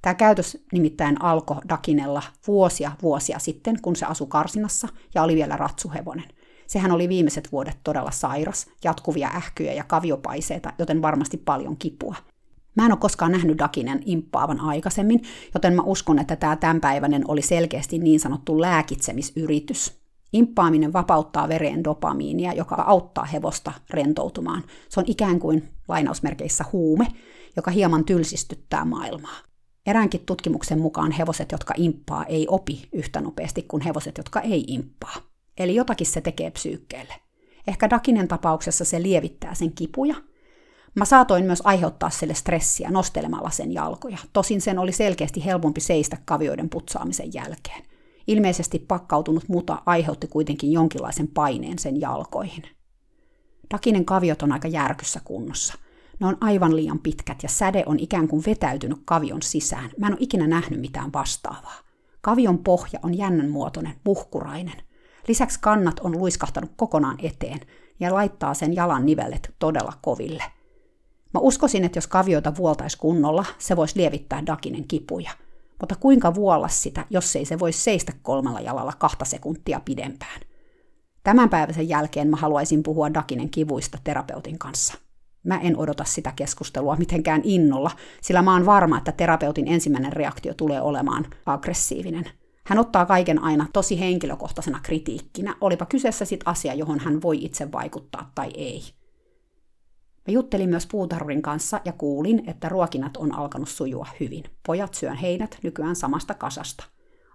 [0.01, 5.57] Tämä käytös nimittäin alkoi Dakinella vuosia vuosia sitten, kun se asui Karsinassa ja oli vielä
[5.57, 6.25] ratsuhevonen.
[6.67, 12.15] Sehän oli viimeiset vuodet todella sairas, jatkuvia ähkyjä ja kaviopaiseita, joten varmasti paljon kipua.
[12.75, 15.21] Mä en ole koskaan nähnyt Dakinen imppaavan aikaisemmin,
[15.53, 19.97] joten mä uskon, että tämä tämänpäiväinen oli selkeästi niin sanottu lääkitsemisyritys.
[20.33, 24.63] Imppaaminen vapauttaa vereen dopamiinia, joka auttaa hevosta rentoutumaan.
[24.89, 27.07] Se on ikään kuin lainausmerkeissä huume,
[27.55, 29.37] joka hieman tylsistyttää maailmaa.
[29.85, 35.15] Eräänkin tutkimuksen mukaan hevoset, jotka imppaa, ei opi yhtä nopeasti kuin hevoset, jotka ei imppaa.
[35.57, 37.13] Eli jotakin se tekee psyykkeelle.
[37.67, 40.15] Ehkä Dakinen tapauksessa se lievittää sen kipuja.
[40.95, 44.17] Mä saatoin myös aiheuttaa sille stressiä nostelemalla sen jalkoja.
[44.33, 47.83] Tosin sen oli selkeästi helpompi seistä kavioiden putsaamisen jälkeen.
[48.27, 52.63] Ilmeisesti pakkautunut muta aiheutti kuitenkin jonkinlaisen paineen sen jalkoihin.
[53.73, 55.73] Dakinen kaviot on aika järkyssä kunnossa.
[56.19, 59.89] Ne on aivan liian pitkät ja säde on ikään kuin vetäytynyt kavion sisään.
[59.97, 61.75] Mä en ole ikinä nähnyt mitään vastaavaa.
[62.21, 64.86] Kavion pohja on jännän muotoinen, puhkurainen.
[65.27, 67.59] Lisäksi kannat on luiskahtanut kokonaan eteen
[67.99, 70.43] ja laittaa sen jalan nivellet todella koville.
[71.33, 75.31] Mä uskoisin, että jos kaviota vuoltaisi kunnolla, se voisi lievittää Dakinen kipuja–
[75.79, 80.41] mutta kuinka vuolla sitä, jos ei se voi seistä kolmella jalalla kahta sekuntia pidempään?
[81.23, 84.93] Tämän päiväisen jälkeen mä haluaisin puhua Dakinen kivuista terapeutin kanssa.
[85.43, 90.53] Mä en odota sitä keskustelua mitenkään innolla, sillä mä oon varma, että terapeutin ensimmäinen reaktio
[90.53, 92.25] tulee olemaan aggressiivinen.
[92.67, 97.71] Hän ottaa kaiken aina tosi henkilökohtaisena kritiikkinä, olipa kyseessä sit asia, johon hän voi itse
[97.71, 98.83] vaikuttaa tai ei.
[100.27, 104.43] Mä juttelin myös puutarhurin kanssa ja kuulin, että ruokinnat on alkanut sujua hyvin.
[104.65, 106.83] Pojat syön heinät nykyään samasta kasasta.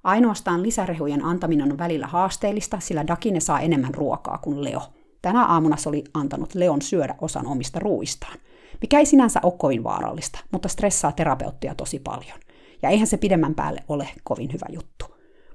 [0.05, 4.83] Ainoastaan lisärehujen antaminen on välillä haasteellista, sillä Dakine saa enemmän ruokaa kuin Leo.
[5.23, 8.39] Tänä aamuna se oli antanut Leon syödä osan omista ruuistaan,
[8.81, 12.39] mikä ei sinänsä ole kovin vaarallista, mutta stressaa terapeuttia tosi paljon.
[12.83, 15.12] Ja eihän se pidemmän päälle ole kovin hyvä juttu.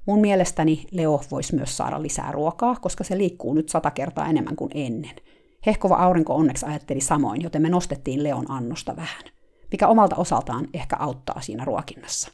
[0.08, 4.56] Mun mielestäni Leo voisi myös saada lisää ruokaa, koska se liikkuu nyt sata kertaa enemmän
[4.56, 5.16] kuin ennen–
[5.66, 9.24] Hehkova aurinko onneksi ajatteli samoin, joten me nostettiin Leon annosta vähän,
[9.72, 12.32] mikä omalta osaltaan ehkä auttaa siinä ruokinnassa.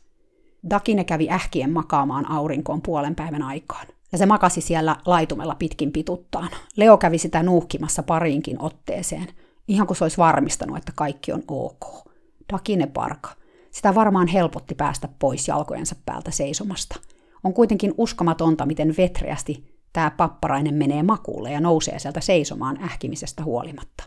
[0.70, 6.50] Dakine kävi ähkien makaamaan aurinkoon puolen päivän aikaan, ja se makasi siellä laitumella pitkin pituttaan.
[6.76, 9.28] Leo kävi sitä nuuhkimassa pariinkin otteeseen,
[9.68, 12.10] ihan kuin se olisi varmistanut, että kaikki on ok.
[12.54, 13.30] Dakine parka.
[13.72, 16.96] Sitä varmaan helpotti päästä pois jalkojensa päältä seisomasta.
[17.44, 24.04] On kuitenkin uskomatonta, miten vetreästi tämä papparainen menee makuulle ja nousee sieltä seisomaan ähkimisestä huolimatta.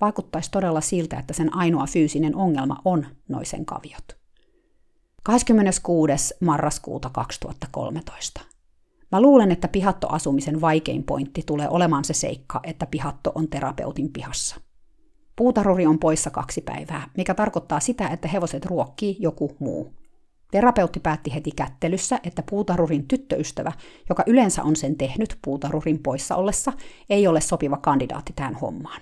[0.00, 4.20] vaikuttaisi todella siltä, että sen ainoa fyysinen ongelma on noisen kaviot.
[5.22, 6.34] 26.
[6.40, 8.40] marraskuuta 2013.
[9.12, 14.60] Mä luulen, että pihattoasumisen vaikein pointti tulee olemaan se seikka, että pihatto on terapeutin pihassa.
[15.36, 19.94] Puutaruri on poissa kaksi päivää, mikä tarkoittaa sitä, että hevoset ruokkii joku muu.
[20.50, 23.72] Terapeutti päätti heti kättelyssä, että puutarurin tyttöystävä,
[24.08, 26.72] joka yleensä on sen tehnyt puutarurin poissa ollessa,
[27.10, 29.00] ei ole sopiva kandidaatti tähän hommaan.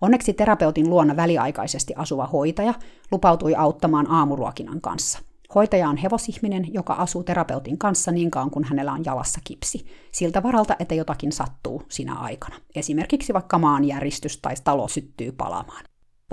[0.00, 2.74] Onneksi terapeutin luona väliaikaisesti asuva hoitaja
[3.12, 5.18] lupautui auttamaan aamuruokinnan kanssa.
[5.54, 10.42] Hoitaja on hevosihminen, joka asuu terapeutin kanssa niin kauan kuin hänellä on jalassa kipsi, siltä
[10.42, 12.56] varalta, että jotakin sattuu sinä aikana.
[12.74, 15.84] Esimerkiksi vaikka maanjäristys tai talo syttyy palamaan.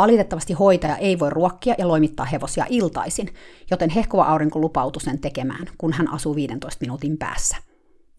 [0.01, 3.29] Valitettavasti hoitaja ei voi ruokkia ja loimittaa hevosia iltaisin,
[3.71, 7.57] joten hehkuva aurinko lupautui sen tekemään, kun hän asuu 15 minuutin päässä.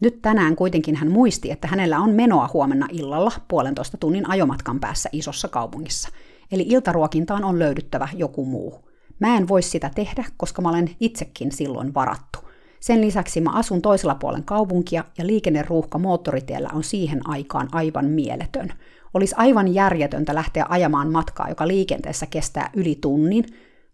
[0.00, 5.08] Nyt tänään kuitenkin hän muisti, että hänellä on menoa huomenna illalla puolentoista tunnin ajomatkan päässä
[5.12, 6.08] isossa kaupungissa.
[6.52, 8.88] Eli iltaruokintaan on löydyttävä joku muu.
[9.18, 12.38] Mä en voi sitä tehdä, koska mä olen itsekin silloin varattu.
[12.80, 18.72] Sen lisäksi mä asun toisella puolen kaupunkia ja liikenneruuhka moottoritiellä on siihen aikaan aivan mieletön.
[19.14, 23.44] Olisi aivan järjetöntä lähteä ajamaan matkaa, joka liikenteessä kestää yli tunnin,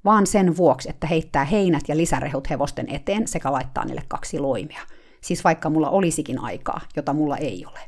[0.04, 4.80] vaan sen vuoksi, että heittää heinät ja lisärehut hevosten eteen sekä laittaa niille kaksi loimia.
[5.20, 7.80] Siis vaikka mulla olisikin aikaa, jota mulla ei ole.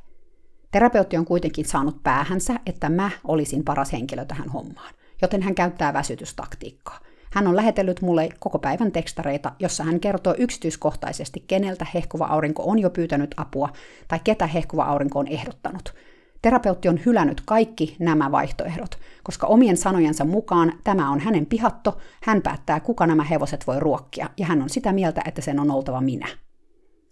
[0.71, 5.93] Terapeutti on kuitenkin saanut päähänsä, että mä olisin paras henkilö tähän hommaan, joten hän käyttää
[5.93, 7.01] väsytystaktiikkaa.
[7.33, 12.79] Hän on lähetellyt mulle koko päivän tekstareita, jossa hän kertoo yksityiskohtaisesti, keneltä hehkuva aurinko on
[12.79, 13.69] jo pyytänyt apua
[14.09, 15.95] tai ketä hehkuva aurinko on ehdottanut–
[16.43, 22.43] Terapeutti on hylännyt kaikki nämä vaihtoehdot, koska omien sanojensa mukaan tämä on hänen pihatto, hän
[22.43, 26.01] päättää kuka nämä hevoset voi ruokkia, ja hän on sitä mieltä, että sen on oltava
[26.01, 26.27] minä.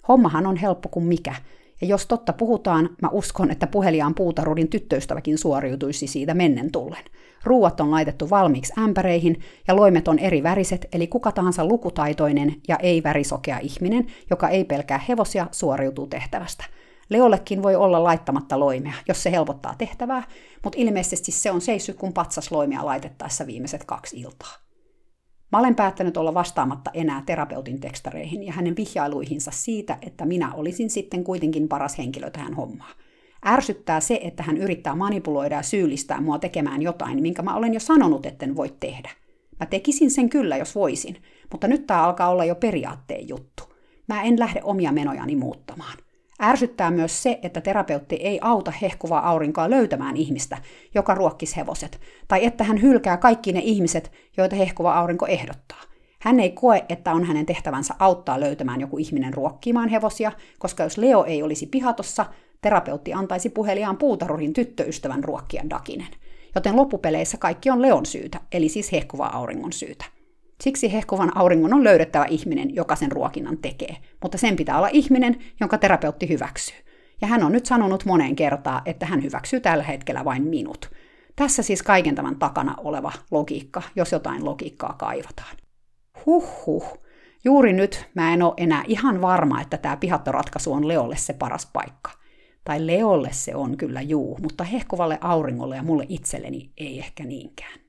[0.09, 1.35] Hommahan on helppo kuin mikä,
[1.81, 7.05] ja jos totta puhutaan, mä uskon, että puheliaan puutarudin tyttöystäväkin suoriutuisi siitä mennen tullen.
[7.45, 12.76] Ruuat on laitettu valmiiksi ämpäreihin ja loimet on eri väriset, eli kuka tahansa lukutaitoinen ja
[12.76, 16.64] ei värisokea ihminen, joka ei pelkää hevosia, suoriutuu tehtävästä–
[17.09, 20.23] Leollekin voi olla laittamatta loimea, jos se helpottaa tehtävää,
[20.65, 24.53] mutta ilmeisesti se on seissyt kun patsas loimia laitettaessa viimeiset kaksi iltaa.
[25.53, 30.91] Mä olen päättänyt olla vastaamatta enää terapeutin tekstareihin ja hänen vihjailuihinsa siitä, että minä olisin
[30.91, 32.95] sitten kuitenkin paras henkilö tähän hommaan.
[33.47, 37.81] Ärsyttää se, että hän yrittää manipuloida ja syyllistää mua tekemään jotain, minkä mä olen jo
[37.81, 39.11] sanonut, etten voi tehdä.
[39.61, 41.17] Mä tekisin sen kyllä, jos voisin,
[41.53, 43.63] mutta nyt tää alkaa olla jo periaatteen juttu.
[44.09, 45.99] Mä en lähde omia menojani muuttamaan.
[46.43, 50.59] Ärsyttää myös se, että terapeutti ei auta hehkuvaa aurinkoa löytämään ihmistä,
[50.95, 55.80] joka ruokkisi hevoset, tai että hän hylkää kaikki ne ihmiset, joita hehkuva aurinko ehdottaa.
[56.20, 60.99] Hän ei koe, että on hänen tehtävänsä auttaa löytämään joku ihminen ruokkimaan hevosia, koska jos
[60.99, 62.26] Leo ei olisi pihatossa,
[62.61, 66.09] terapeutti antaisi puheliaan puutarurin tyttöystävän ruokkian Dakinen.
[66.55, 70.18] Joten loppupeleissä kaikki on Leon syytä, eli siis hehkuva auringon syytä.
[70.63, 75.39] Siksi hehkuvan auringon on löydettävä ihminen, joka sen ruokinnan tekee, mutta sen pitää olla ihminen,
[75.61, 76.77] jonka terapeutti hyväksyy.
[77.21, 80.91] Ja hän on nyt sanonut moneen kertaan, että hän hyväksyy tällä hetkellä vain minut.
[81.37, 85.57] Tässä siis kaiken tämän takana oleva logiikka, jos jotain logiikkaa kaivataan.
[86.27, 86.99] Huhhuh.
[87.45, 91.71] Juuri nyt mä en ole enää ihan varma, että tämä pihattoratkaisu on Leolle se paras
[91.73, 92.11] paikka.
[92.65, 97.88] Tai Leolle se on kyllä juu, mutta hehkuvalle auringolle ja mulle itselleni ei ehkä niinkään.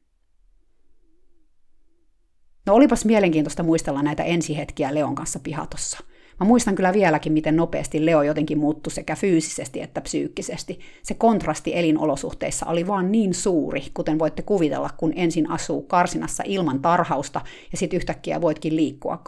[2.70, 6.00] No olipas mielenkiintoista muistella näitä ensihetkiä Leon kanssa pihatossa.
[6.40, 10.80] Mä muistan kyllä vieläkin, miten nopeasti Leo jotenkin muuttui sekä fyysisesti että psyykkisesti.
[11.04, 16.80] Se kontrasti elinolosuhteissa oli vaan niin suuri, kuten voitte kuvitella, kun ensin asuu karsinassa ilman
[16.82, 17.42] tarhausta
[17.72, 19.24] ja sitten yhtäkkiä voitkin liikkua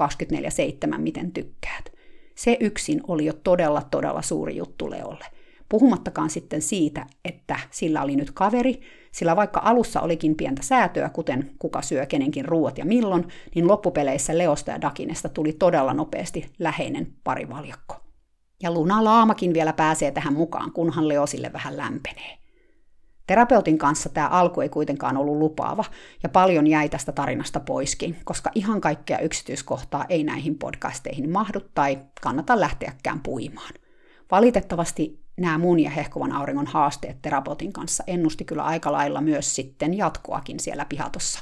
[0.93, 1.91] 24-7, miten tykkäät.
[2.35, 5.25] Se yksin oli jo todella, todella suuri juttu Leolle–
[5.71, 8.81] Puhumattakaan sitten siitä, että sillä oli nyt kaveri,
[9.11, 14.37] sillä vaikka alussa olikin pientä säätöä, kuten kuka syö kenenkin ruuat ja milloin, niin loppupeleissä
[14.37, 17.95] Leosta ja Dakinesta tuli todella nopeasti läheinen parivaljakko.
[18.63, 22.37] Ja Luna Laamakin vielä pääsee tähän mukaan, kunhan Leo sille vähän lämpenee.
[23.27, 25.85] Terapeutin kanssa tämä alku ei kuitenkaan ollut lupaava,
[26.23, 31.99] ja paljon jäi tästä tarinasta poiskin, koska ihan kaikkea yksityiskohtaa ei näihin podcasteihin mahdu tai
[32.21, 33.73] kannata lähteäkään puimaan.
[34.31, 39.97] Valitettavasti nämä mun ja hehkuvan auringon haasteet terapeutin kanssa ennusti kyllä aika lailla myös sitten
[39.97, 41.39] jatkoakin siellä pihatossa,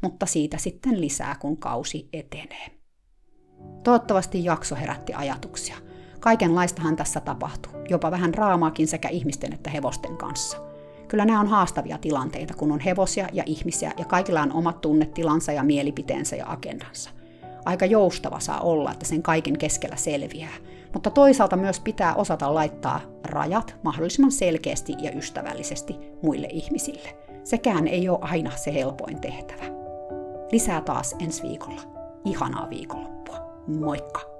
[0.00, 2.70] mutta siitä sitten lisää, kun kausi etenee.
[3.84, 5.76] Toivottavasti jakso herätti ajatuksia.
[6.20, 10.56] Kaikenlaistahan tässä tapahtuu, jopa vähän raamaakin sekä ihmisten että hevosten kanssa.
[11.08, 15.52] Kyllä nämä on haastavia tilanteita, kun on hevosia ja ihmisiä ja kaikilla on omat tunnetilansa
[15.52, 17.10] ja mielipiteensä ja agendansa.
[17.64, 20.54] Aika joustava saa olla, että sen kaiken keskellä selviää–
[20.92, 27.16] mutta toisaalta myös pitää osata laittaa rajat mahdollisimman selkeästi ja ystävällisesti muille ihmisille.
[27.44, 29.64] Sekään ei ole aina se helpoin tehtävä.
[30.52, 31.82] Lisää taas ensi viikolla.
[32.24, 33.36] Ihanaa viikonloppua.
[33.66, 34.39] Moikka!